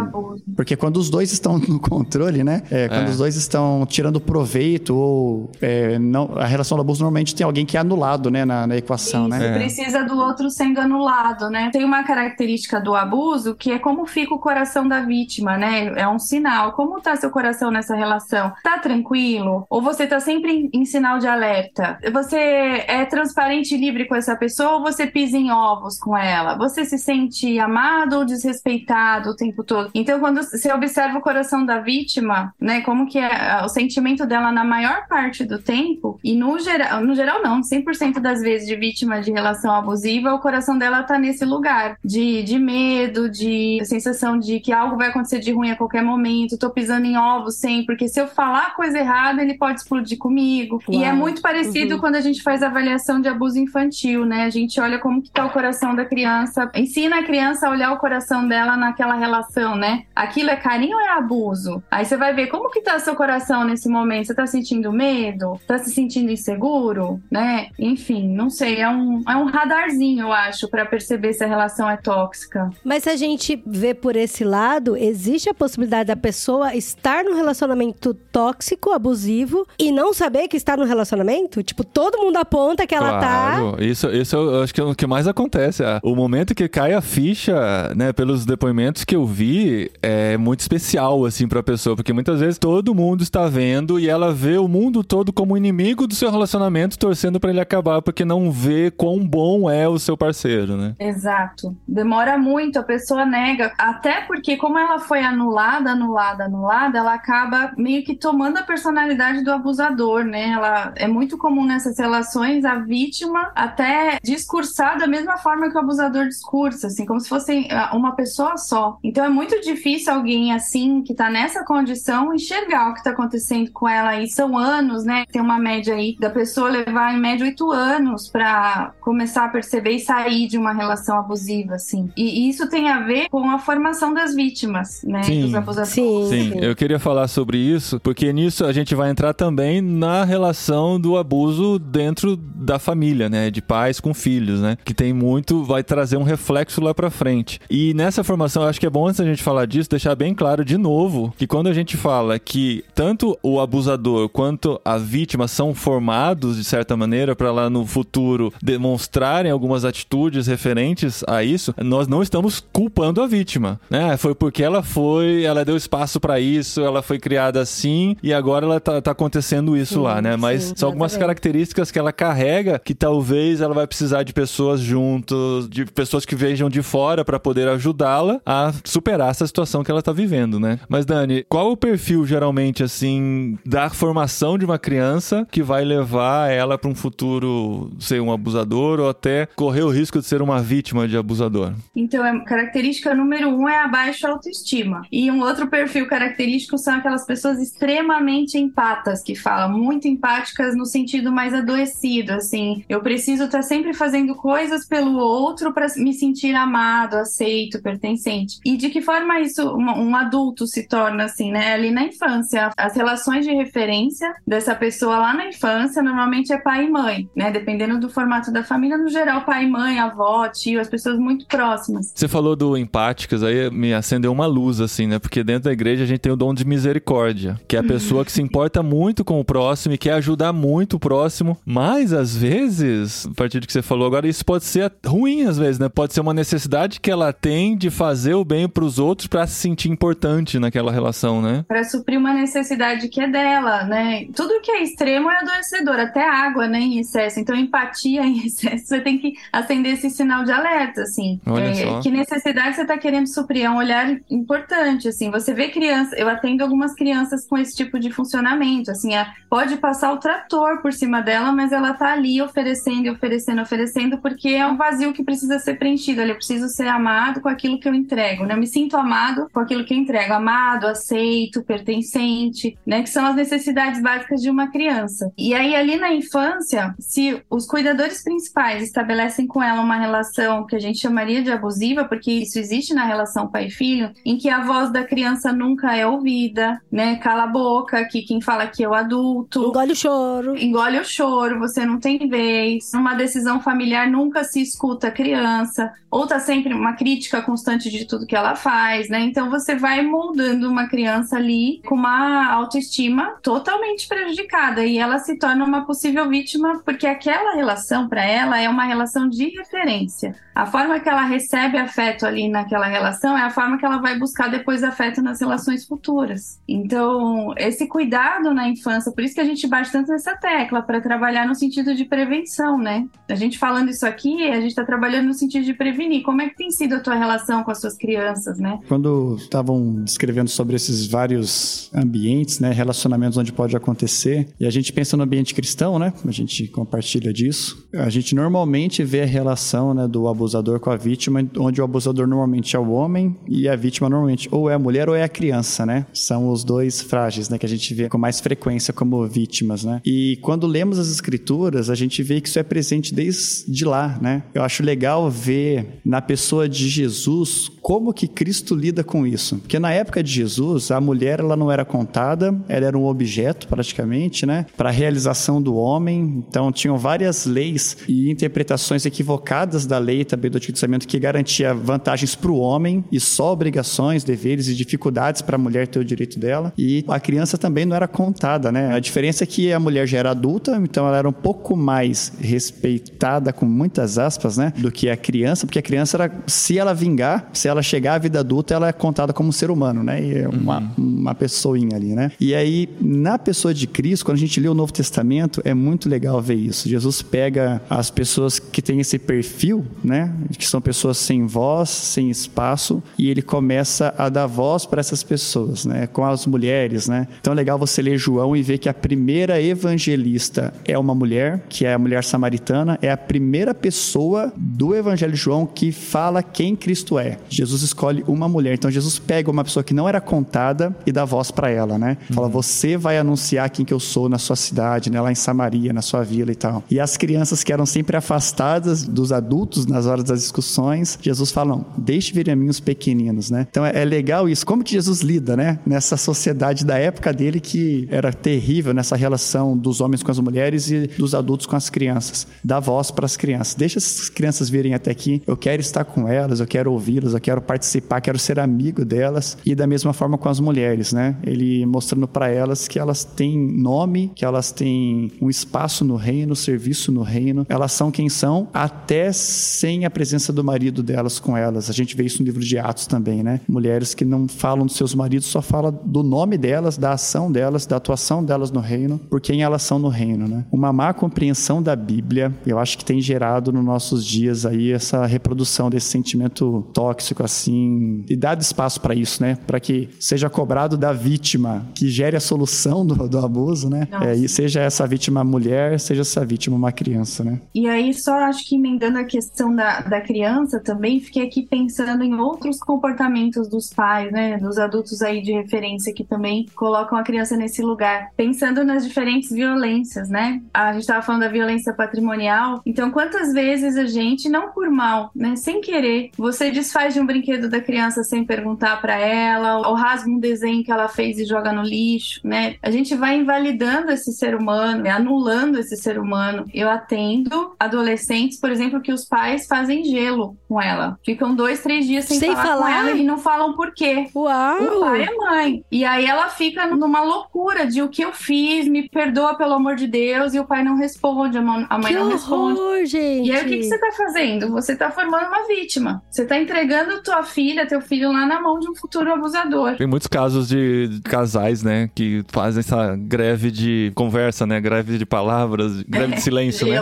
[0.57, 2.63] Porque quando os dois estão no controle, né?
[2.71, 3.11] É, quando É.
[3.11, 5.51] os dois estão tirando proveito ou.
[5.61, 8.45] é, não, a relação do abuso normalmente tem alguém que é anulado, né?
[8.45, 9.49] Na, na equação, Isso, né?
[9.49, 9.59] É.
[9.59, 11.71] precisa do outro sendo anulado, né?
[11.73, 15.93] Tem uma característica do abuso que é como fica o coração da vítima, né?
[15.97, 16.73] É um sinal.
[16.73, 18.53] Como tá seu coração nessa relação?
[18.63, 19.65] Tá tranquilo?
[19.71, 21.99] Ou você tá sempre em, sinal de alerta?
[22.13, 26.57] Você é transparente e livre com essa pessoa ou você pisa em ovos com ela?
[26.57, 29.91] Você se sente amado ou desrespeitado o tempo todo?
[29.95, 34.53] Então, quando você observa o coração da vítima, né, como que é o sentimento dela
[34.53, 38.77] na maior parte do tempo, e no geral, no geral não, 100% das vezes de
[38.77, 44.39] vítima de relação abusiva, o coração dela tá nesse lugar de, de medo, de sensação
[44.39, 47.87] de que algo vai acontecer de ruim a qualquer momento, tô pisando em ovos sempre,
[47.87, 50.81] porque se eu falar coisa errada, ele pode explodir comigo.
[50.89, 52.01] E é muito parecido uhum.
[52.01, 54.45] quando a gente faz avaliação de abuso infantil, né?
[54.45, 57.93] A gente olha como que tá o coração da criança, ensina a criança a olhar
[57.93, 60.05] o coração dela naquela relação, né?
[60.15, 61.83] Aquilo é carinho ou é abuso?
[61.91, 64.27] Aí você vai ver como que tá seu coração nesse momento.
[64.27, 65.61] Você tá sentindo medo?
[65.67, 67.21] Tá se sentindo inseguro?
[67.31, 67.69] Né?
[67.79, 68.81] Enfim, não sei.
[68.81, 72.71] É um, é um radarzinho, eu acho, para perceber se a relação é tóxica.
[72.85, 77.35] Mas se a gente vê por esse lado, existe a possibilidade da pessoa estar num
[77.35, 81.63] relacionamento tóxico, abusivo, e não saber que está no relacionamento?
[81.63, 83.77] Tipo, todo mundo aponta que ela tá claro.
[83.77, 83.85] tá.
[83.85, 85.83] Isso, isso eu acho que é o que mais acontece.
[85.83, 90.61] É, o momento que cai a ficha, né, pelos depoimentos que eu vi, é muito
[90.61, 91.97] especial, assim, pra pessoa.
[91.97, 96.07] Porque muitas vezes todo mundo está vendo e ela vê o mundo todo como inimigo
[96.07, 100.17] do seu relacionamento, torcendo para ele acabar, porque não vê quão bom é o seu
[100.17, 100.95] parceiro, né?
[100.99, 101.77] Exato.
[101.87, 103.73] Demora muito, a pessoa nega.
[103.79, 109.43] Até porque, como ela foi anulada, anulada, anulada, ela acaba meio que tomando a personalidade
[109.43, 109.80] do abusador,
[110.25, 110.51] né?
[110.51, 115.81] Ela é muito comum nessas relações a vítima até discursar da mesma forma que o
[115.81, 118.99] abusador discursa, assim, como se fosse ah, uma pessoa só.
[119.03, 123.71] Então é muito difícil alguém assim, que tá nessa condição, enxergar o que tá acontecendo
[123.71, 124.29] com ela aí.
[124.29, 125.25] São anos, né?
[125.31, 129.93] Tem uma média aí da pessoa levar em média oito anos para começar a perceber
[129.93, 132.11] e sair de uma relação abusiva, assim.
[132.17, 135.23] E isso tem a ver com a formação das vítimas, né?
[135.23, 135.43] Sim.
[135.43, 135.93] Dos abusadores.
[135.93, 136.59] Sim, sim.
[136.61, 141.19] Eu queria falar sobre isso, porque nisso a gente vai entrar também na relação do
[141.19, 143.51] abuso dentro da família, né?
[143.51, 144.79] De pais com filhos, né?
[144.83, 147.61] Que tem muito, vai trazer um reflexo lá pra frente.
[147.69, 150.65] E nessa formação, acho que é bom antes da gente falar disso, deixar bem claro
[150.65, 155.75] de novo que quando a gente fala que tanto o abusador quanto a vítima são
[155.75, 162.09] formados de certa maneira para lá no futuro demonstrarem algumas atitudes referentes a isso, nós
[162.09, 164.17] não estamos culpando a vítima, né?
[164.17, 168.65] Foi porque ela foi, ela deu espaço para isso, ela foi criada assim e agora
[168.65, 170.37] ela tá, tá acontecendo isso sim, lá, né?
[170.37, 174.81] Mas sim, são algumas características que ela carrega que talvez ela vai precisar de pessoas
[174.81, 179.91] juntos, de pessoas que vejam de fora para poder ajudá-la a superar essa situação que
[179.91, 180.81] ela tá vivendo, né?
[180.89, 186.51] Mas Dani, qual o perfil geralmente assim da formação de uma criança que vai levar
[186.51, 190.61] ela para um futuro ser um abusador ou até correr o risco de ser uma
[190.61, 191.73] vítima de abusador?
[191.95, 195.03] Então, a característica número um é a baixa autoestima.
[195.11, 200.87] E um outro perfil característico são aquelas pessoas extremamente empatas, que falam muito empáticas no
[200.87, 202.85] sentido mais adoecido, assim.
[202.89, 208.61] Eu preciso estar tá sempre fazendo coisas pelo outro para me sentir amado, aceito, pertencente.
[208.65, 211.73] E de que forma isso um, um adulto se torna assim, né?
[211.73, 216.85] Ali na infância, as relações de referência dessa pessoa lá na infância normalmente é pai
[216.85, 217.51] e mãe, né?
[217.51, 221.45] Dependendo do formato da família, no geral, pai e mãe, avó, tio, as pessoas muito
[221.49, 222.13] próximas.
[222.15, 225.19] Você falou do empáticas, aí me acendeu uma luz, assim, né?
[225.19, 228.25] Porque dentro da igreja a gente tem o dom de misericórdia, que é a pessoa
[228.25, 232.37] que se importa muito com o próximo e quer ajudar muito o próximo, mas às
[232.37, 235.89] vezes, a partir do que você falou agora, isso pode ser ruim às vezes, né?
[235.89, 239.47] Pode ser uma necessidade que ela tem de fazer o bem para os outros para
[239.47, 241.65] se sentir importante naquela relação, né?
[241.67, 244.27] Para suprir uma necessidade que é dela, né?
[244.35, 247.41] Tudo que é extremo é adoecedor, até água, né, em excesso.
[247.41, 251.41] Então, empatia em excesso, você tem que acender esse sinal de alerta, assim.
[251.47, 252.01] É.
[252.01, 253.65] Que necessidade você está querendo suprir?
[253.65, 255.31] É um olhar importante, assim.
[255.31, 259.77] Você vê criança, eu atendo algumas crianças com esse tipo de funcionamento, assim, a, pode
[259.79, 264.67] passar o trator por cima dela, mas ela tá ali oferecendo, oferecendo, oferecendo, porque é
[264.67, 266.21] um vazio que precisa ser preenchido.
[266.21, 268.55] Eu preciso ser amado com aquilo que eu entrego, né?
[268.55, 273.03] Eu me sinto amado com aquilo que eu entrego, amado, aceito, pertencente, né?
[273.03, 275.33] Que são as necessidades básicas de uma criança.
[275.37, 280.77] E aí, ali na infância, se os cuidadores principais estabelecem com ela uma relação que
[280.77, 284.93] a gente chamaria de abusiva, porque isso existe na relação pai-filho, em que a voz
[284.93, 287.17] da criança nunca é ouvida, né?
[287.17, 289.69] Cala a boca, que quem fala aqui é o adulto.
[289.69, 290.57] Engole o choro.
[290.57, 292.91] Engole o choro, você não tem vez.
[292.93, 298.05] Numa decisão familiar nunca se escuta a criança, ou tá sempre uma crítica constante de
[298.07, 299.21] tudo que ela faz, né?
[299.21, 305.39] Então você vai moldando uma criança ali com uma autoestima totalmente prejudicada e ela se
[305.39, 310.35] torna uma possível vítima porque aquela relação para ela é uma relação de referência.
[310.55, 314.19] A forma que ela recebe afeto ali naquela relação é a forma que ela vai
[314.19, 316.61] buscar depois afeto nas relações futuras.
[316.69, 321.01] Então, esse cuidado na infância, por isso que a gente bate tanto nessa tecla para
[321.01, 323.07] trabalhar no sentido de prevenção, né?
[323.29, 326.23] A gente falando isso aqui, a gente está trabalhando no sentido de prevenir.
[326.23, 328.79] Como é que tem sido a tua relação com as suas crianças, né?
[328.89, 334.49] Quando estavam descrevendo sobre esses vários ambientes, né, relacionamentos onde pode acontecer.
[334.59, 336.13] E a gente pensa no ambiente cristão, né?
[336.27, 337.89] A gente compartilha disso.
[337.95, 342.27] A gente normalmente vê a relação, né, do abusador com a vítima, onde o abusador
[342.27, 345.29] normalmente é o homem e a vítima normalmente ou é a mulher ou é a
[345.29, 346.07] criança, né?
[346.13, 350.01] São os dois frágeis, né, que a gente vê com mais frequência como vítimas, né?
[350.05, 354.43] E quando lemos as escrituras, a gente vê que isso é presente desde lá, né?
[354.55, 359.57] Eu acho legal ver na pessoa de Jesus como que Cristo lida com isso.
[359.59, 363.67] Porque na época de Jesus, a mulher ela não era contada, ela era um objeto
[363.69, 366.45] praticamente, né, para a realização do homem.
[366.49, 371.75] Então tinham várias leis e interpretações equivocadas da lei também do Antigo Testamento que garantia
[371.75, 376.05] vantagens para o homem e só obrigações, deveres e dificuldades para a mulher ter o
[376.05, 376.73] direito dela.
[376.77, 378.80] E a criança também não era contada, né?
[378.89, 382.33] A diferença é que a mulher já era adulta, então ela era um pouco mais
[382.41, 386.95] respeitada com muitas aspas, né, do que a criança, porque a criança era se ela
[386.95, 390.23] vingar, se ela chegar à vida adulta, ela é contada como um ser humano, né?
[390.23, 390.91] E é uma, uhum.
[391.21, 392.33] uma pessoinha ali, né?
[392.41, 396.09] E aí, na pessoa de Cristo, quando a gente lê o Novo Testamento, é muito
[396.09, 396.89] legal ver isso.
[396.89, 400.33] Jesus pega as pessoas que têm esse perfil, né?
[400.57, 405.23] Que são pessoas sem voz, sem espaço, e ele começa a dar voz para essas
[405.23, 406.07] pessoas, né?
[406.07, 407.27] Com as mulheres, né?
[407.41, 411.61] Então é legal você ler João e ver que a primeira evangelista é uma mulher,
[411.69, 416.41] que é a mulher samaritana, é a primeira pessoa do Evangelho de João que fala
[416.41, 417.39] quem Cristo é.
[417.49, 418.75] Jesus escolhe uma mulher.
[418.75, 422.17] Então Jesus pega uma pessoa que não era contada e dá voz para ela, né?
[422.33, 422.53] Fala, uhum.
[422.53, 425.21] você vai anunciar quem que eu sou na sua cidade, né?
[425.21, 426.85] Lá em Samaria, na sua vila e tal.
[426.89, 431.85] E as crianças que eram sempre afastadas dos adultos nas horas das discussões, Jesus fala,
[431.99, 433.67] deixe vir a mim os pequeninos, né?
[433.69, 434.65] Então é, é legal isso.
[434.65, 435.81] Como que Jesus lida, né?
[435.85, 438.60] Nessa sociedade da época dele que era terrível
[438.95, 442.47] nessa relação dos homens com as mulheres e dos adultos com as crianças.
[442.65, 443.75] Dá voz para as crianças.
[443.75, 445.43] Deixa essas crianças virem até aqui.
[445.47, 449.05] Eu quero estar com elas, eu quero ouvi-las, eu quero quero participar, quero ser amigo
[449.05, 449.59] delas.
[449.65, 451.37] E da mesma forma com as mulheres, né?
[451.45, 456.55] Ele mostrando para elas que elas têm nome, que elas têm um espaço no reino,
[456.57, 457.67] serviço no reino.
[457.69, 461.91] Elas são quem são, até sem a presença do marido delas com elas.
[461.91, 463.61] A gente vê isso no livro de Atos também, né?
[463.69, 467.87] Mulheres que não falam dos seus maridos, só falam do nome delas, da ação delas,
[467.87, 470.65] da atuação delas no reino, por quem elas são no reino, né?
[470.71, 475.25] Uma má compreensão da Bíblia, eu acho que tem gerado nos nossos dias aí essa
[475.25, 479.57] reprodução desse sentimento tóxico assim, e dado espaço para isso, né?
[479.67, 484.09] Para que seja cobrado da vítima que gere a solução do, do abuso, né?
[484.23, 487.61] É, e seja essa vítima mulher, seja essa vítima uma criança, né?
[487.75, 492.25] E aí, só acho que emendando a questão da, da criança também, fiquei aqui pensando
[492.25, 494.59] em outros comportamentos dos pais, né?
[494.59, 498.31] Dos adultos aí de referência que também colocam a criança nesse lugar.
[498.41, 500.63] Pensando nas diferentes violências, né?
[500.73, 502.81] A gente estava falando da violência patrimonial.
[502.87, 505.57] Então, quantas vezes a gente, não por mal, né?
[505.57, 510.31] Sem querer, você desfaz de um brinquedo da criança sem perguntar para ela, ou rasga
[510.31, 512.77] um desenho que ela fez e joga no lixo, né?
[512.83, 515.11] A gente vai invalidando esse ser humano, né?
[515.11, 516.65] anulando esse ser humano.
[516.73, 521.19] Eu atendo adolescentes, por exemplo, que os pais fazem gelo com ela.
[521.23, 524.29] Ficam dois, três dias sem, sem falar, falar, com ela e não falam por quê.
[524.35, 524.83] Uau!
[524.83, 525.85] O pai é mãe.
[525.93, 529.97] E aí ela fica numa loucura de o que eu fiz, me perdoa pelo amor
[529.97, 533.07] de Deus, e o pai não responde, a mãe que não horror, responde.
[533.07, 533.49] Gente.
[533.49, 534.71] E aí o que, que você tá fazendo?
[534.71, 536.23] Você tá formando uma vítima.
[536.31, 539.97] Você tá entregando tua filha, teu filho lá na mão de um futuro abusador.
[539.97, 545.27] Tem muitos casos de casais, né, que fazem essa greve de conversa, né, greve de
[545.27, 547.01] palavras, greve de silêncio, né?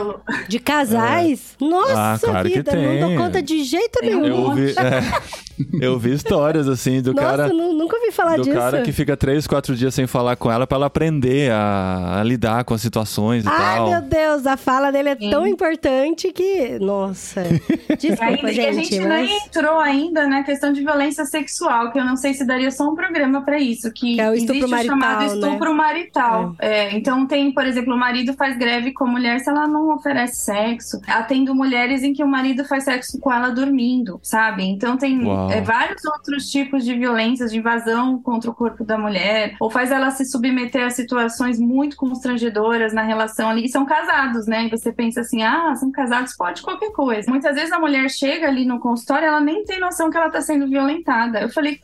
[0.49, 1.57] De casais?
[1.61, 1.65] É.
[1.65, 3.01] Nossa ah, claro vida, que tem.
[3.01, 4.25] não dou conta de jeito nenhum.
[4.25, 5.39] Eu ouvi, é.
[5.81, 7.49] Eu vi histórias assim do Nossa, cara.
[7.49, 8.55] nunca ouvi falar do disso.
[8.55, 11.18] Do cara que fica três, quatro dias sem falar com ela para ela aprender
[11.53, 13.87] a, a, lidar com as situações e Ai, tal.
[13.87, 15.31] Ai, meu Deus, a fala dele é Sim.
[15.31, 16.79] tão importante que.
[16.79, 17.43] Nossa.
[17.99, 18.61] Desculpa, gente.
[18.61, 19.29] a gente mas...
[19.29, 22.89] nem entrou ainda na questão de violência sexual, que eu não sei se daria só
[22.89, 23.91] um programa para isso.
[23.93, 25.27] Que, que é o estupro existe marital, o chamado né?
[25.27, 26.57] estupro marital.
[26.59, 26.69] É.
[26.79, 29.95] É, então tem, por exemplo, o marido faz greve com a mulher se ela não
[29.95, 31.01] oferece sexo.
[31.09, 34.65] Atendo mulheres em que o marido faz sexo com ela dormindo, sabe?
[34.65, 35.19] Então tem.
[35.51, 39.91] É, vários outros tipos de violências, de invasão contra o corpo da mulher, ou faz
[39.91, 44.67] ela se submeter a situações muito constrangedoras na relação ali, e são casados, né?
[44.67, 47.31] E você pensa assim, ah, são casados, pode qualquer coisa.
[47.31, 50.41] Muitas vezes a mulher chega ali no consultório, ela nem tem noção que ela tá
[50.41, 51.41] sendo violentada.
[51.41, 51.81] Eu falei,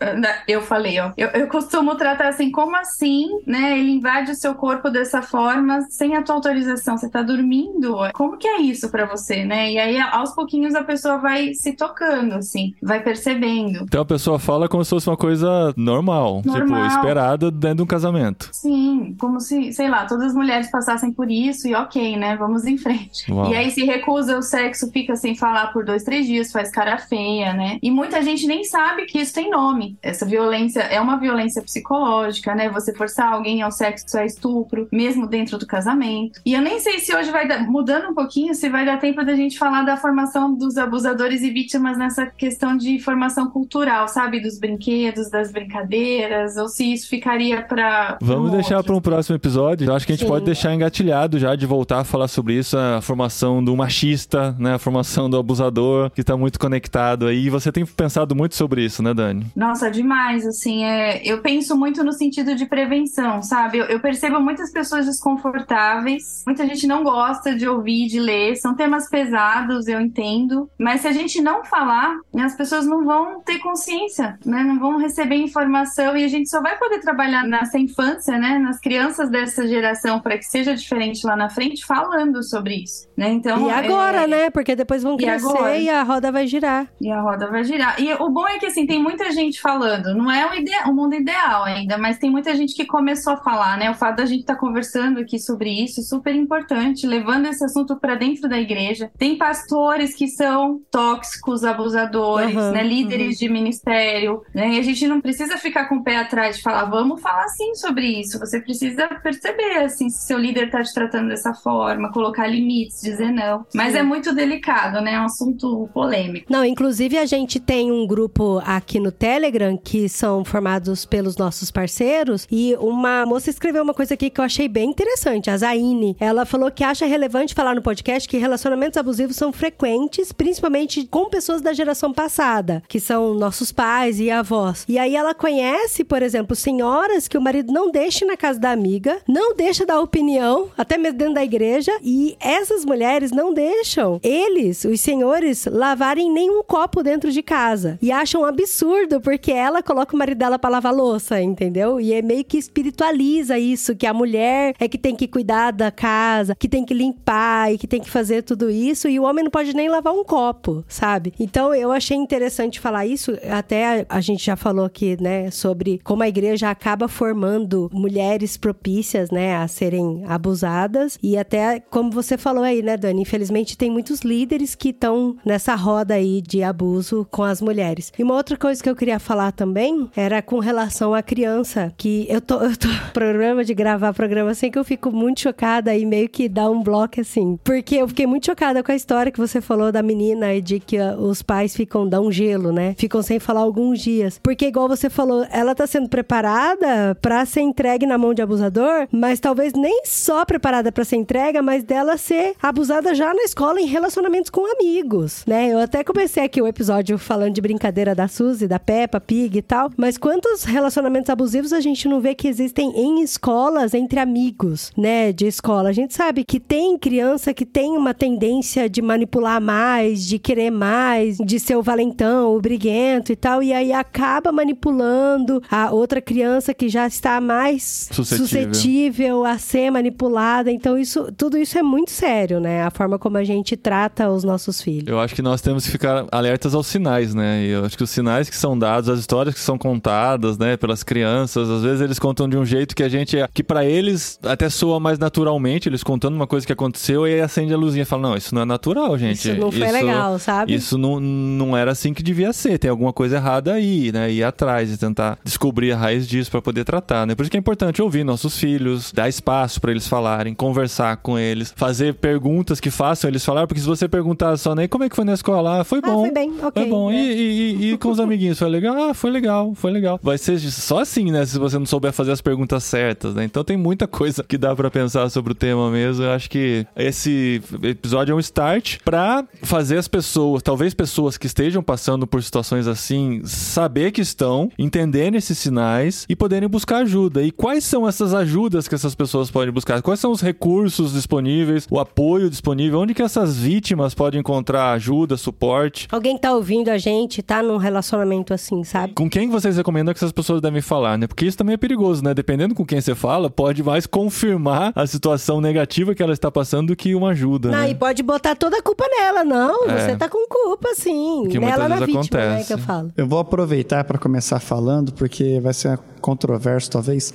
[0.46, 3.78] eu falei, ó, eu, eu costumo tratar assim, como assim, né?
[3.78, 7.96] Ele invade o seu corpo dessa forma, sem a tua autorização, você tá dormindo?
[8.12, 9.72] Como que é isso para você, né?
[9.72, 14.38] E aí, aos pouquinhos, a pessoa vai se tocando, assim, vai percebendo então a pessoa
[14.38, 16.82] fala como se fosse uma coisa normal, tipo, normal.
[16.82, 18.48] tipo, esperada dentro de um casamento.
[18.52, 22.36] Sim, como se, sei lá, todas as mulheres passassem por isso e ok, né?
[22.36, 23.30] Vamos em frente.
[23.30, 23.50] Uau.
[23.50, 26.98] E aí se recusa o sexo, fica sem falar por dois, três dias, faz cara
[26.98, 27.78] feia, né?
[27.82, 29.96] E muita gente nem sabe que isso tem nome.
[30.02, 32.68] Essa violência é uma violência psicológica, né?
[32.70, 36.40] Você forçar alguém ao sexo é estupro, mesmo dentro do casamento.
[36.44, 39.24] E eu nem sei se hoje vai dar, mudando um pouquinho, se vai dar tempo
[39.24, 44.40] da gente falar da formação dos abusadores e vítimas nessa questão de formação cultural, sabe?
[44.40, 48.18] Dos brinquedos, das brincadeiras, ou se isso ficaria para.
[48.20, 49.88] Vamos deixar para um próximo episódio.
[49.88, 50.30] Eu acho que a gente Sim.
[50.30, 54.74] pode deixar engatilhado já de voltar a falar sobre isso, a formação do machista, né?
[54.74, 57.46] A formação do abusador, que tá muito conectado aí.
[57.46, 59.46] E você tem pensado muito sobre isso, né, Dani?
[59.54, 63.78] Nossa, demais, assim, é, eu penso muito no sentido de prevenção, sabe?
[63.78, 68.74] Eu, eu percebo muitas pessoas desconfortáveis, muita gente não gosta de ouvir, de ler, são
[68.74, 73.58] temas pesados, eu entendo, mas se a gente não falar, as pessoas não vão ter
[73.58, 74.62] consciência, né?
[74.62, 78.58] Não vão receber informação e a gente só vai poder trabalhar nessa infância, né?
[78.58, 83.30] Nas crianças dessa geração para que seja diferente lá na frente, falando sobre isso, né?
[83.32, 84.50] Então, E agora, é, né?
[84.50, 85.78] Porque depois vão E crescer agora?
[85.78, 86.86] e a roda vai girar.
[87.00, 87.98] E a roda vai girar.
[87.98, 90.14] E o bom é que, assim, tem muita gente falando.
[90.14, 93.36] Não é o, ide o mundo ideal ainda, mas tem muita gente que começou a
[93.38, 93.90] falar, né?
[93.90, 97.96] O fato da gente estar conversando aqui sobre isso é super importante, levando esse assunto
[97.98, 99.10] para dentro da igreja.
[99.16, 102.82] Tem pastores que são tóxicos, abusadores, Aham, né?
[102.82, 104.74] Líderes de ministério, né?
[104.74, 107.74] E a gente não precisa ficar com o pé atrás de falar, vamos falar sim
[107.74, 108.38] sobre isso.
[108.38, 108.73] Você precisa
[109.22, 113.66] perceber, assim, se seu líder está te tratando dessa forma, colocar limites, dizer não.
[113.74, 113.98] Mas Sim.
[113.98, 115.14] é muito delicado, né?
[115.14, 116.46] É um assunto polêmico.
[116.50, 121.70] Não, inclusive a gente tem um grupo aqui no Telegram que são formados pelos nossos
[121.70, 126.16] parceiros e uma moça escreveu uma coisa aqui que eu achei bem interessante, a Zaine.
[126.18, 131.28] Ela falou que acha relevante falar no podcast que relacionamentos abusivos são frequentes, principalmente com
[131.28, 134.84] pessoas da geração passada, que são nossos pais e avós.
[134.88, 138.70] E aí ela conhece, por exemplo, senhoras que o marido não deixa na casa da
[138.70, 144.18] amiga, não deixa dar opinião, até mesmo dentro da igreja, e essas mulheres não deixam
[144.22, 147.98] eles, os senhores, lavarem nenhum copo dentro de casa.
[148.00, 152.00] E acham um absurdo, porque ela coloca o marido dela pra lavar louça, entendeu?
[152.00, 155.90] E é meio que espiritualiza isso, que a mulher é que tem que cuidar da
[155.90, 159.44] casa, que tem que limpar e que tem que fazer tudo isso, e o homem
[159.44, 161.34] não pode nem lavar um copo, sabe?
[161.38, 166.00] Então eu achei interessante falar isso, até a, a gente já falou aqui, né, sobre
[166.02, 172.36] como a igreja acaba formando mulheres propícias, né, a serem abusadas, e até como você
[172.36, 177.26] falou aí, né, Dani, infelizmente tem muitos líderes que estão nessa roda aí de abuso
[177.30, 178.12] com as mulheres.
[178.18, 182.26] E uma outra coisa que eu queria falar também era com relação à criança, que
[182.28, 186.04] eu tô, eu tô programa de gravar programa assim que eu fico muito chocada e
[186.04, 189.38] meio que dá um bloco assim, porque eu fiquei muito chocada com a história que
[189.38, 192.94] você falou da menina e de que ah, os pais ficam dão gelo, né?
[192.96, 194.40] Ficam sem falar alguns dias.
[194.42, 199.08] Porque igual você falou, ela tá sendo preparada pra ser entregue na mão de abusador,
[199.10, 203.80] mas talvez nem só preparada pra ser entrega, mas dela ser abusada já na escola
[203.80, 205.72] em relacionamentos com amigos, né?
[205.72, 209.62] Eu até comecei aqui o episódio falando de brincadeira da Suzy, da Peppa Pig e
[209.62, 214.92] tal, mas quantos relacionamentos abusivos a gente não vê que existem em escolas entre amigos,
[214.96, 215.32] né?
[215.32, 215.88] De escola.
[215.88, 220.70] A gente sabe que tem criança que tem uma tendência de manipular mais, de querer
[220.70, 226.20] mais, de ser o valentão, o briguento e tal, e aí acaba manipulando a outra
[226.20, 228.74] criança que já está mais Suscetível.
[228.74, 230.70] suscetível a ser manipulada.
[230.70, 232.82] Então, isso, tudo isso é muito sério, né?
[232.82, 235.08] A forma como a gente trata os nossos filhos.
[235.08, 237.64] Eu acho que nós temos que ficar alertas aos sinais, né?
[237.64, 240.76] E eu acho que os sinais que são dados, as histórias que são contadas, né,
[240.76, 244.38] pelas crianças, às vezes eles contam de um jeito que a gente, que pra eles
[244.42, 248.02] até soa mais naturalmente, eles contando uma coisa que aconteceu e aí acende a luzinha
[248.02, 249.48] e fala: "Não, isso não é natural, gente.
[249.50, 250.74] Isso não foi legal, sabe?
[250.74, 252.78] Isso não, não era assim que devia ser.
[252.78, 254.30] Tem alguma coisa errada aí, né?
[254.30, 257.34] Ir atrás e tentar descobrir a raiz disso pra poder tratar, né?
[257.34, 261.38] Por isso que é importante ouvir nossos filhos, dar espaço pra eles falarem, conversar com
[261.38, 265.08] eles, fazer perguntas que façam eles falar, porque se você perguntar só nem como é
[265.08, 266.20] que foi na escola, ah, foi Ah, bom.
[266.20, 266.70] foi bem, ok.
[266.82, 267.10] Foi bom.
[267.10, 267.14] É.
[267.16, 268.94] E, e- e com os amiguinhos, foi legal?
[269.10, 270.20] Ah, foi legal, foi legal.
[270.22, 271.44] Vai ser só assim, né?
[271.46, 273.44] Se você não souber fazer as perguntas certas, né?
[273.44, 276.22] Então tem muita coisa que dá pra pensar sobre o tema mesmo.
[276.24, 281.46] Eu acho que esse episódio é um start pra fazer as pessoas, talvez pessoas que
[281.46, 287.42] estejam passando por situações assim, saber que estão, entenderem esses sinais e poderem buscar ajuda.
[287.42, 290.00] E quais são essas ajudas que essas pessoas podem buscar?
[290.02, 293.00] Quais são os recursos disponíveis, o apoio disponível?
[293.00, 296.08] Onde que essas vítimas podem encontrar ajuda, suporte?
[296.10, 299.12] Alguém que tá ouvindo a gente, tá num relacionamento assim, sabe?
[299.14, 301.26] Com quem vocês recomendam que essas pessoas devem falar, né?
[301.26, 302.34] Porque isso também é perigoso, né?
[302.34, 306.88] Dependendo com quem você fala, pode mais confirmar a situação negativa que ela está passando
[306.88, 307.90] do que uma ajuda, Não, né?
[307.90, 309.44] e pode botar toda a culpa nela.
[309.44, 309.98] Não, É.
[309.98, 311.46] você tá com culpa, sim.
[311.50, 312.66] Que nela na vítima, né, acontece.
[312.66, 313.12] que eu falo.
[313.16, 317.34] Eu vou aproveitar para começar falando, porque vai ser uma controverso, talvez.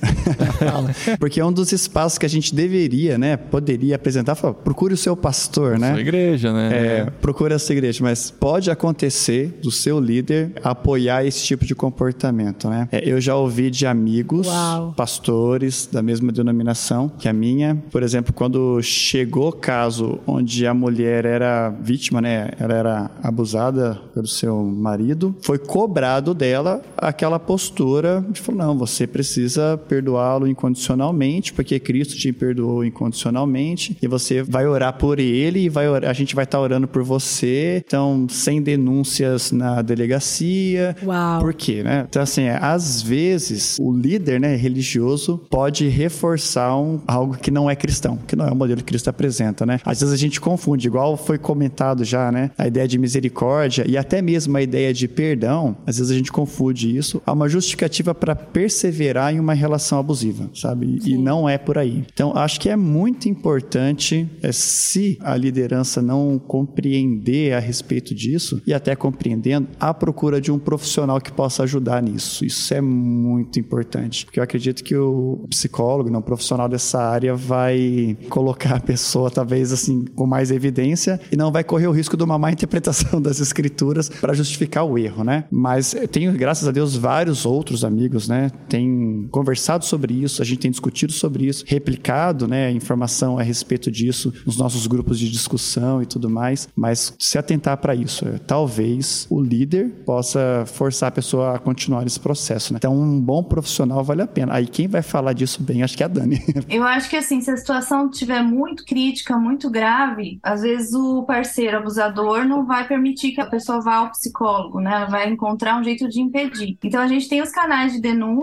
[1.20, 3.36] Porque é um dos espaços que a gente deveria, né?
[3.36, 4.34] Poderia apresentar.
[4.34, 5.92] Falar, procure o seu pastor, né?
[5.92, 6.70] Sua igreja, né?
[6.72, 12.68] É, procura essa igreja, mas pode acontecer do seu líder apoiar esse tipo de comportamento,
[12.68, 12.88] né?
[12.90, 14.92] É, eu já ouvi de amigos, Uau.
[14.96, 20.74] pastores da mesma denominação que a minha, por exemplo, quando chegou o caso onde a
[20.74, 22.50] mulher era vítima, né?
[22.58, 29.06] Ela era abusada pelo seu marido, foi cobrado dela aquela postura de falar, não, você
[29.06, 35.68] precisa perdoá-lo incondicionalmente, porque Cristo te perdoou incondicionalmente, e você vai orar por ele e
[35.68, 40.96] vai orar- a gente vai estar orando por você, então sem denúncias na delegacia.
[41.04, 41.40] Uau.
[41.40, 42.06] Por quê, né?
[42.08, 47.68] Então assim, é, às vezes o líder, né, religioso pode reforçar um- algo que não
[47.70, 49.78] é cristão, que não é o modelo que Cristo apresenta, né?
[49.84, 52.50] Às vezes a gente confunde, igual foi comentado já, né?
[52.56, 56.32] A ideia de misericórdia e até mesmo a ideia de perdão, às vezes a gente
[56.32, 58.34] confunde isso a uma justificativa para
[58.70, 61.00] perseverar em uma relação abusiva, sabe?
[61.04, 62.04] E não é por aí.
[62.12, 68.62] Então, acho que é muito importante, é, se a liderança não compreender a respeito disso,
[68.64, 72.44] e até compreendendo, a procura de um profissional que possa ajudar nisso.
[72.44, 74.24] Isso é muito importante.
[74.24, 79.32] Porque eu acredito que o psicólogo, não, o profissional dessa área, vai colocar a pessoa,
[79.32, 83.18] talvez assim, com mais evidência, e não vai correr o risco de uma má interpretação
[83.20, 85.44] das escrituras para justificar o erro, né?
[85.50, 88.52] Mas eu tenho, graças a Deus, vários outros amigos, né?
[88.68, 93.90] Tem conversado sobre isso, a gente tem discutido sobre isso, replicado, né, informação a respeito
[93.90, 98.26] disso nos nossos grupos de discussão e tudo mais, mas se atentar para isso.
[98.26, 102.78] é, Talvez o líder possa forçar a pessoa a continuar esse processo, né?
[102.78, 104.54] Então, um bom profissional vale a pena.
[104.54, 106.40] Aí quem vai falar disso bem, acho que é a Dani.
[106.68, 111.22] Eu acho que assim, se a situação estiver muito crítica, muito grave, às vezes o
[111.24, 115.06] parceiro abusador não vai permitir que a pessoa vá ao psicólogo, né?
[115.10, 116.78] Vai encontrar um jeito de impedir.
[116.82, 118.39] Então a gente tem os canais de denúncia,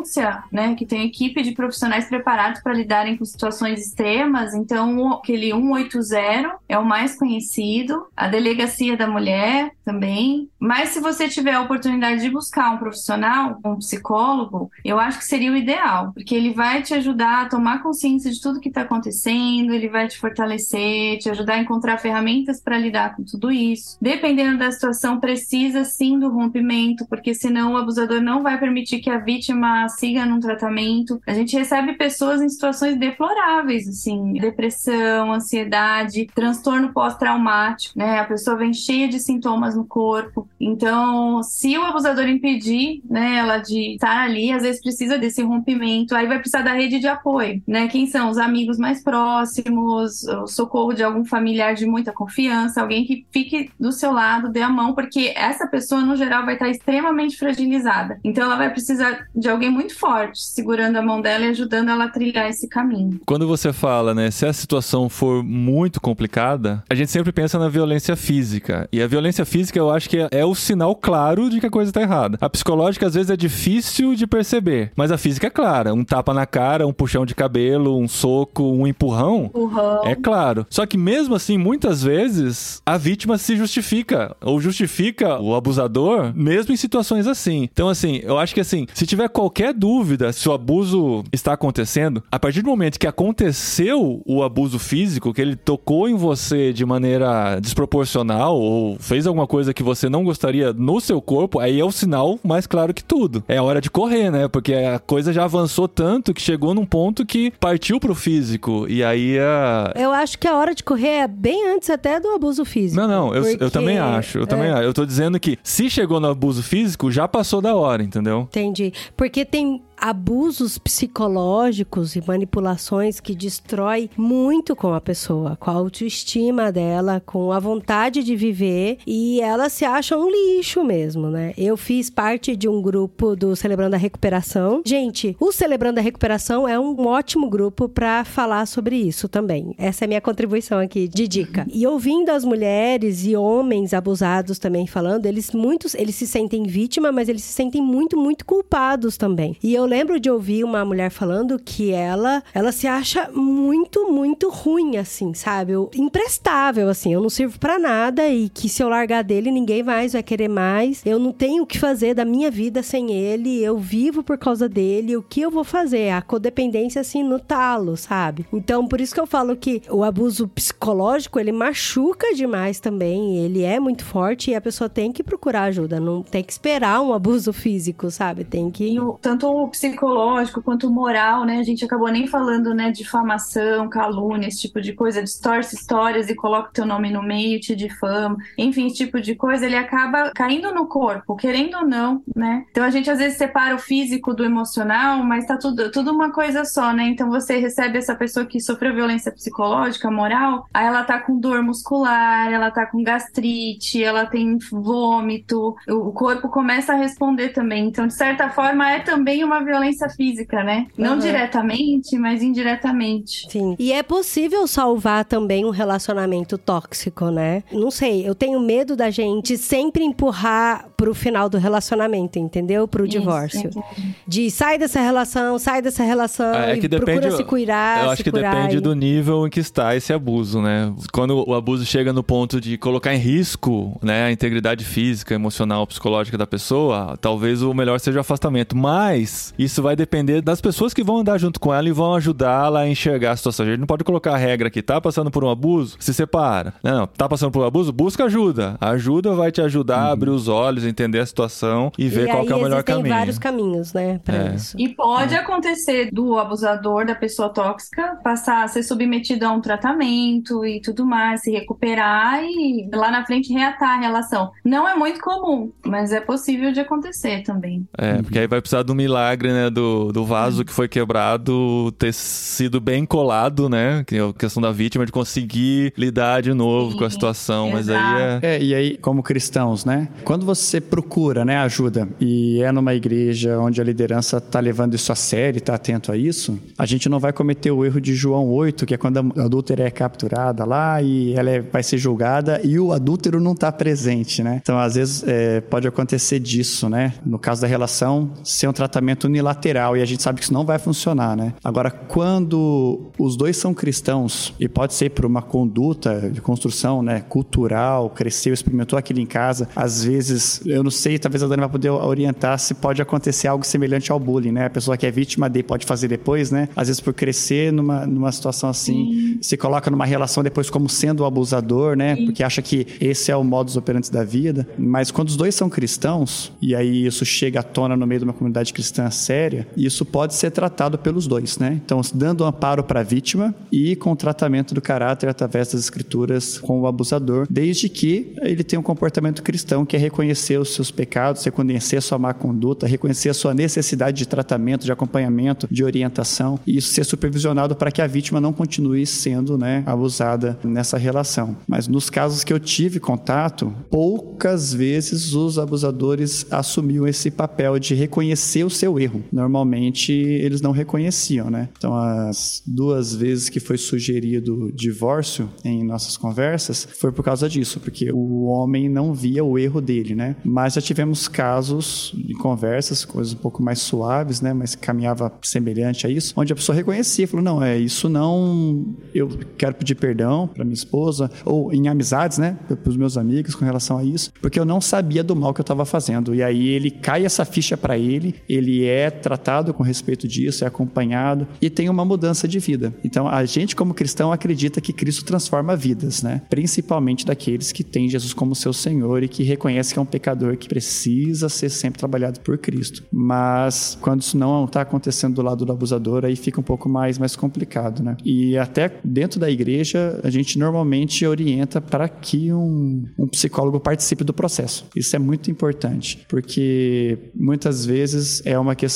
[0.52, 0.76] né?
[0.76, 4.54] Que tem equipe de profissionais preparados para lidarem com situações extremas.
[4.54, 10.50] Então aquele 180 é o mais conhecido, a delegacia da mulher também.
[10.60, 15.26] Mas se você tiver a oportunidade de buscar um profissional, um psicólogo, eu acho que
[15.26, 18.82] seria o ideal, porque ele vai te ajudar a tomar consciência de tudo que está
[18.82, 23.98] acontecendo, ele vai te fortalecer, te ajudar a encontrar ferramentas para lidar com tudo isso.
[24.02, 29.10] Dependendo da situação, precisa sim do rompimento, porque senão o abusador não vai permitir que
[29.10, 31.22] a vítima siga num tratamento.
[31.26, 38.20] A gente recebe pessoas em situações deploráveis, assim, depressão, ansiedade, transtorno pós-traumático, né?
[38.20, 40.48] A pessoa vem cheia de sintomas no corpo.
[40.60, 46.16] Então, se o abusador impedir, né, ela de estar ali, às vezes precisa desse rompimento,
[46.16, 47.88] aí vai precisar da rede de apoio, né?
[47.88, 53.06] Quem são os amigos mais próximos, o socorro de algum familiar de muita confiança, alguém
[53.06, 56.70] que fique do seu lado, dê a mão, porque essa pessoa, no geral, vai estar
[56.70, 58.20] extremamente fragilizada.
[58.24, 62.05] Então, ela vai precisar de alguém muito forte, segurando a mão dela e ajudando ela
[62.05, 63.19] a trilhar esse caminho.
[63.25, 67.69] Quando você fala, né, se a situação for muito complicada, a gente sempre pensa na
[67.69, 68.89] violência física.
[68.91, 71.69] E a violência física eu acho que é, é o sinal claro de que a
[71.69, 72.38] coisa tá errada.
[72.41, 75.93] A psicológica às vezes é difícil de perceber, mas a física é clara.
[75.93, 80.01] Um tapa na cara, um puxão de cabelo, um soco, um empurrão, Empurrão.
[80.05, 80.65] é claro.
[80.69, 84.36] Só que mesmo assim, muitas vezes, a vítima se justifica.
[84.41, 87.69] Ou justifica o abusador, mesmo em situações assim.
[87.71, 92.24] Então, assim, eu acho que assim, se tiver qualquer dúvida se o abuso está acontecendo,
[92.32, 96.86] a partir do momento que aconteceu o abuso físico, que ele tocou em você de
[96.86, 101.86] maneira desproporcional ou fez alguma coisa que você não gostaria no seu corpo, aí é
[101.86, 103.43] o sinal mais claro que tudo.
[103.47, 104.47] É a hora de correr, né?
[104.47, 108.86] Porque a coisa já avançou tanto que chegou num ponto que partiu pro físico.
[108.89, 109.93] E aí a.
[109.95, 112.99] Eu acho que a hora de correr é bem antes até do abuso físico.
[113.01, 114.38] Não, não, eu, eu Porque- também acho.
[114.39, 114.74] Eu também é.
[114.74, 114.84] acho.
[114.84, 118.41] Eu tô dizendo que se chegou no abuso físico, já passou da hora, entendeu?
[118.41, 118.91] Entendi.
[119.15, 125.74] Porque tem tem abusos psicológicos e manipulações que destrói muito com a pessoa, com a
[125.74, 131.54] autoestima dela, com a vontade de viver e ela se acha um lixo mesmo, né?
[131.58, 134.82] Eu fiz parte de um grupo do Celebrando a Recuperação.
[134.86, 139.74] Gente, o Celebrando a Recuperação é um ótimo grupo para falar sobre isso também.
[139.78, 141.66] Essa é minha contribuição aqui de dica.
[141.74, 147.12] E ouvindo as mulheres e homens abusados também falando, eles muitos, eles se sentem vítima,
[147.12, 149.56] mas eles se sentem muito, muito culpados também.
[149.64, 154.50] E eu lembro de ouvir uma mulher falando que ela, ela se acha muito, muito
[154.50, 155.72] ruim assim, sabe?
[155.74, 159.82] Eu- imprestável assim, eu não sirvo pra nada e que se eu largar dele ninguém
[159.84, 161.02] mais vai querer mais.
[161.06, 164.68] Eu não tenho o que fazer da minha vida sem ele, eu vivo por causa
[164.68, 166.10] dele, o que eu vou fazer?
[166.12, 168.46] A codependência assim no talo, sabe?
[168.52, 173.64] Então, por isso que eu falo que o abuso psicológico, ele machuca demais também, ele
[173.64, 177.14] é muito forte e a pessoa tem que procurar ajuda, não tem que esperar um
[177.14, 178.44] abuso físico, sabe?
[178.44, 181.59] Tem que E o- tanto o psicológico quanto moral, né?
[181.59, 186.36] A gente acabou nem falando, né, difamação, calúnia, esse tipo de coisa, distorce histórias e
[186.36, 190.32] coloca o teu nome no meio, te difama, enfim, esse tipo de coisa, ele acaba
[190.36, 192.65] caindo no corpo, querendo ou não, né?
[192.71, 196.32] Então a gente às vezes separa o físico do emocional, mas tá tudo, tudo uma
[196.32, 197.03] coisa só, né?
[197.03, 201.61] Então você recebe essa pessoa que sofreu violência psicológica, moral, aí ela tá com dor
[201.61, 207.88] muscular, ela tá com gastrite, ela tem vômito, o corpo começa a responder também.
[207.88, 210.88] Então, de certa forma, é também uma violência física, né?
[210.97, 211.20] Não Uhum.
[211.20, 213.49] diretamente, mas indiretamente.
[213.51, 213.76] Sim.
[213.78, 217.63] E é possível salvar também um relacionamento tóxico, né?
[217.72, 222.88] Não sei, eu tenho medo da gente sempre empurrar pro final do relacionamento, entendeu?
[222.88, 223.70] Pro divórcio.
[223.70, 223.84] Isso,
[224.28, 227.20] De sai dessa relação, sai dessa relação É e que depende.
[227.20, 230.61] procura se cuidar, eu acho que depende e- do nível em que está esse abuso,
[230.61, 230.93] né?
[231.11, 235.86] Quando o abuso chega no ponto de colocar em risco, né, a integridade física, emocional,
[235.86, 238.76] psicológica da pessoa, talvez o melhor seja o afastamento.
[238.76, 242.82] Mas isso vai depender das pessoas que vão andar junto com ela e vão ajudá-la
[242.82, 243.66] a enxergar a situação.
[243.66, 246.74] A gente não pode colocar a regra que tá passando por um abuso, se separa.
[246.84, 248.78] Não, tá passando por um abuso, busca ajuda.
[248.80, 252.32] A ajuda vai te ajudar a abrir os olhos, entender a situação e ver e
[252.32, 253.16] qual é o melhor caminho.
[253.16, 254.55] vários caminhos, né, pra É.
[254.55, 254.76] isso.
[254.80, 260.66] E pode acontecer do abusador, da pessoa tóxica, passar a ser submetido a um tratamento
[260.66, 264.51] e tudo mais, se recuperar e lá na frente reatar a relação.
[264.64, 267.88] Não é muito comum, mas é possível de acontecer também.
[267.97, 269.70] É, porque aí vai precisar do milagre, né?
[269.70, 274.04] Do, do vaso que foi quebrado ter sido bem colado, né?
[274.06, 277.72] Que é a questão da vítima de conseguir lidar de novo com a Sim, situação.
[277.72, 278.39] Mas aí é.
[278.41, 280.10] É, e aí, como cristãos, né?
[280.24, 285.12] Quando você procura, né, ajuda e é numa igreja onde a liderança tá levando isso
[285.12, 288.14] a sério, e tá atento a isso, a gente não vai cometer o erro de
[288.16, 291.98] João 8, que é quando a adúltera é capturada lá e ela é- vai ser
[291.98, 294.60] julgada e o adúltero não tá presente, né?
[294.62, 297.14] Então, às vezes, é, pode acontecer disso, né?
[297.26, 300.66] No caso da relação, ser um tratamento unilateral e a gente sabe que isso não
[300.66, 301.54] vai funcionar, né?
[301.64, 307.22] Agora, quando os dois são cristãos e pode ser por uma conduta de construção, né,
[307.22, 311.70] cultural, cresceu, experimentou aquilo em casa, às vezes, eu não sei, talvez a Dani vai
[311.70, 314.66] poder orientar se pode acontecer algo semelhante ao bullying, né?
[314.66, 316.70] A pessoa que é vítima de pode fazer depois, né?
[316.76, 321.22] Às vezes por crescer numa, numa situação assim, se coloca numa relação depois como sendo
[321.22, 322.16] o abusador, né?
[322.16, 324.68] Porque acha que esse é o modus operandi da vida.
[324.78, 328.24] Mas quando os dois são cristãos, e aí isso chega à tona no meio de
[328.26, 331.82] uma comunidade cristã séria, isso pode ser tratado pelos dois, né?
[331.84, 336.80] Então, dando amparo para a vítima e com tratamento do caráter através das escrituras com
[336.80, 341.43] o abusador, desde que ele tenha um comportamento cristão, que é reconhecer os seus pecados,
[341.43, 346.57] reconhecer a sua má conduta, reconhecer a sua necessidade de tratamento, de acompanhamento, de orientação,
[346.65, 351.57] e isso ser supervisionado para que a vítima não continue sendo né, abusada nessa relação.
[351.67, 357.93] Mas nos casos que eu tive contato, poucas vezes os abusadores assumiam esse papel de
[357.93, 359.07] reconhecer o seu erro.
[359.32, 361.70] Normalmente eles não reconheciam, né?
[361.78, 367.80] Então as duas vezes que foi sugerido divórcio em nossas conversas foi por causa disso,
[367.80, 370.36] porque o homem não via o erro dele, né?
[370.43, 374.53] Mas já tivemos casos de conversas, coisas um pouco mais suaves, né?
[374.53, 378.95] Mas caminhava semelhante a isso, onde a pessoa reconhecia, falou: não, é isso não.
[379.14, 382.58] Eu quero pedir perdão para minha esposa, ou em amizades, né?
[382.68, 385.62] Para os meus amigos com relação a isso, porque eu não sabia do mal que
[385.62, 386.34] eu estava fazendo.
[386.34, 390.68] E aí ele cai essa ficha para ele, ele é tratado com respeito disso, é
[390.68, 392.93] acompanhado e tem uma mudança de vida.
[393.04, 396.41] Então a gente, como cristão, acredita que Cristo transforma vidas, né?
[396.50, 400.58] Principalmente daqueles que têm Jesus como seu Senhor e que reconhece que é um pecador
[400.58, 403.04] que precisa ser sempre trabalhado por Cristo.
[403.12, 407.18] Mas quando isso não está acontecendo do lado do abusador, aí fica um pouco mais,
[407.18, 408.18] mais complicado, né?
[408.24, 414.24] E até dentro da igreja, a gente normalmente orienta para que um, um psicólogo participe
[414.24, 414.86] do processo.
[414.95, 418.87] Isso é muito importante, porque muitas vezes é uma questão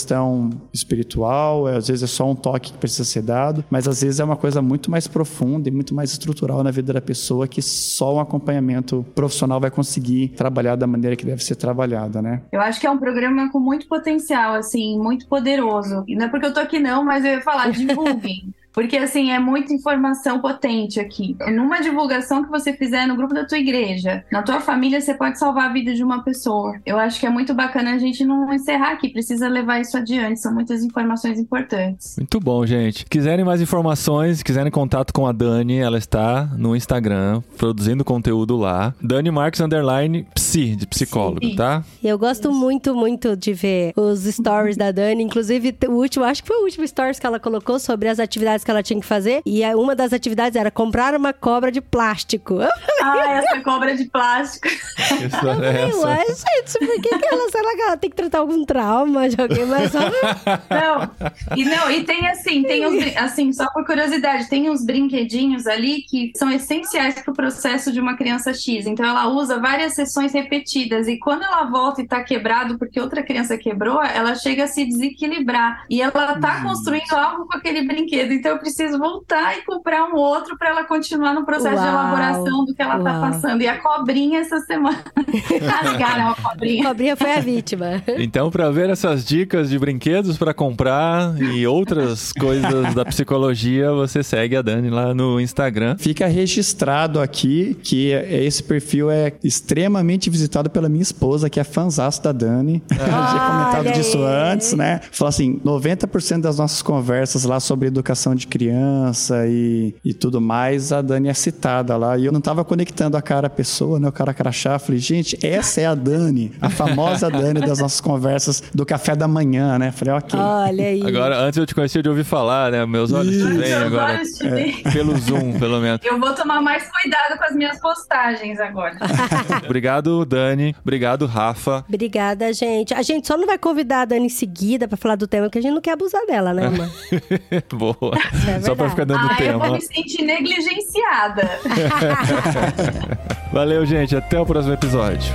[0.74, 4.20] espiritual, é, às vezes é só um toque que precisa ser dado, mas às vezes
[4.20, 7.62] é uma coisa muito mais profunda e muito mais estrutural na vida da pessoa que
[7.62, 12.42] só um acompanhamento profissional vai conseguir trabalhar da maneira que deve ser trabalhada, né?
[12.52, 16.04] Eu acho que é um programa com muito potencial, assim, muito poderoso.
[16.08, 18.54] E não é porque eu tô aqui não, mas eu ia falar, divulguem.
[18.74, 21.36] Porque, assim, é muita informação potente aqui.
[21.54, 25.38] Numa divulgação que você fizer no grupo da tua igreja, na tua família, você pode
[25.38, 26.80] salvar a vida de uma pessoa.
[26.86, 30.40] Eu acho que é muito bacana a gente não encerrar aqui, precisa levar isso adiante.
[30.40, 32.16] São muitas informações importantes.
[32.18, 33.06] Muito bom, gente.
[33.06, 38.94] Quiserem mais informações, quiserem contato com a Dani, ela está no Instagram, produzindo conteúdo lá.
[39.02, 41.56] Dani Marques Underline Psi, de psicólogo, Sim.
[41.56, 41.84] tá?
[42.04, 45.24] Eu gosto muito, muito de ver os stories da Dani.
[45.24, 48.61] Inclusive, o último, acho que foi o último stories que ela colocou sobre as atividades
[48.62, 49.42] atividades que ela tinha que fazer.
[49.46, 52.62] E uma das atividades era comprar uma cobra de plástico.
[52.62, 52.70] Eu
[53.02, 54.68] Ah, essa cobra de plástico.
[54.70, 56.08] Que história é falei, essa?
[56.08, 59.42] ué, gente, por que, que ela, será que ela tem que tratar algum trauma de
[59.42, 59.66] alguém?
[59.66, 60.00] Mas só...
[60.70, 65.66] Não, e não, e tem assim, tem uns, assim, só por curiosidade, tem uns brinquedinhos
[65.66, 68.86] ali que são essenciais para o processo de uma criança X.
[68.86, 73.24] Então ela usa várias sessões repetidas e quando ela volta e tá quebrado porque outra
[73.24, 78.32] criança quebrou, ela chega a se desequilibrar e ela tá construindo algo com aquele brinquedo.
[78.32, 81.90] Então eu preciso voltar e comprar um outro para ela continuar no processo de Uau,
[81.90, 83.62] elaboração do que ela tá passando.
[83.62, 85.04] E a cobrinha essa semana
[85.62, 86.84] rasgaram a A cobrinha.
[86.88, 88.04] cobrinha foi a vítima.
[88.18, 94.24] Então, para ver essas dicas de brinquedos para comprar e outras coisas da psicologia, você
[94.24, 95.96] segue a Dani lá no Instagram.
[95.98, 102.22] Fica registrado aqui que esse perfil é extremamente visitado pela minha esposa, que é fanzaço
[102.24, 102.82] da Dani.
[102.92, 105.02] Eu tinha comentado disso antes, né?
[105.12, 110.92] Falou assim: 90% das nossas conversas lá sobre educação de criança e, e tudo mais,
[110.92, 112.18] a Dani é citada lá.
[112.18, 114.08] E eu não tava conectando a cara à pessoa, né?
[114.08, 114.78] O cara crachá.
[114.80, 119.28] Falei, gente, essa é a Dani, a famosa Dani das nossas conversas do café da
[119.28, 119.92] manhã, né?
[119.92, 120.40] Falei, ok.
[120.40, 121.04] Olha aí.
[121.06, 122.86] Agora, antes eu te conhecia de ouvir falar, né?
[122.86, 124.14] Meus olhos te veem Meus agora.
[124.14, 124.84] olhos te veem.
[124.84, 126.00] Pelo Zoom, pelo menos.
[126.04, 128.98] Eu vou tomar mais cuidado com as minhas postagens agora.
[129.66, 130.76] Obrigado, Dani.
[130.82, 131.86] Obrigado, Rafa.
[131.88, 132.94] Obrigada, gente.
[132.94, 135.60] A gente só não vai convidar a Dani em seguida pra falar do tema, porque
[135.60, 136.90] a gente não quer abusar dela, né, mãe?
[137.74, 138.18] Boa.
[138.48, 139.74] É Só pra ficar dando ah, eu vou tema.
[139.74, 141.60] me sentir negligenciada.
[143.52, 144.16] Valeu, gente.
[144.16, 145.34] Até o próximo episódio.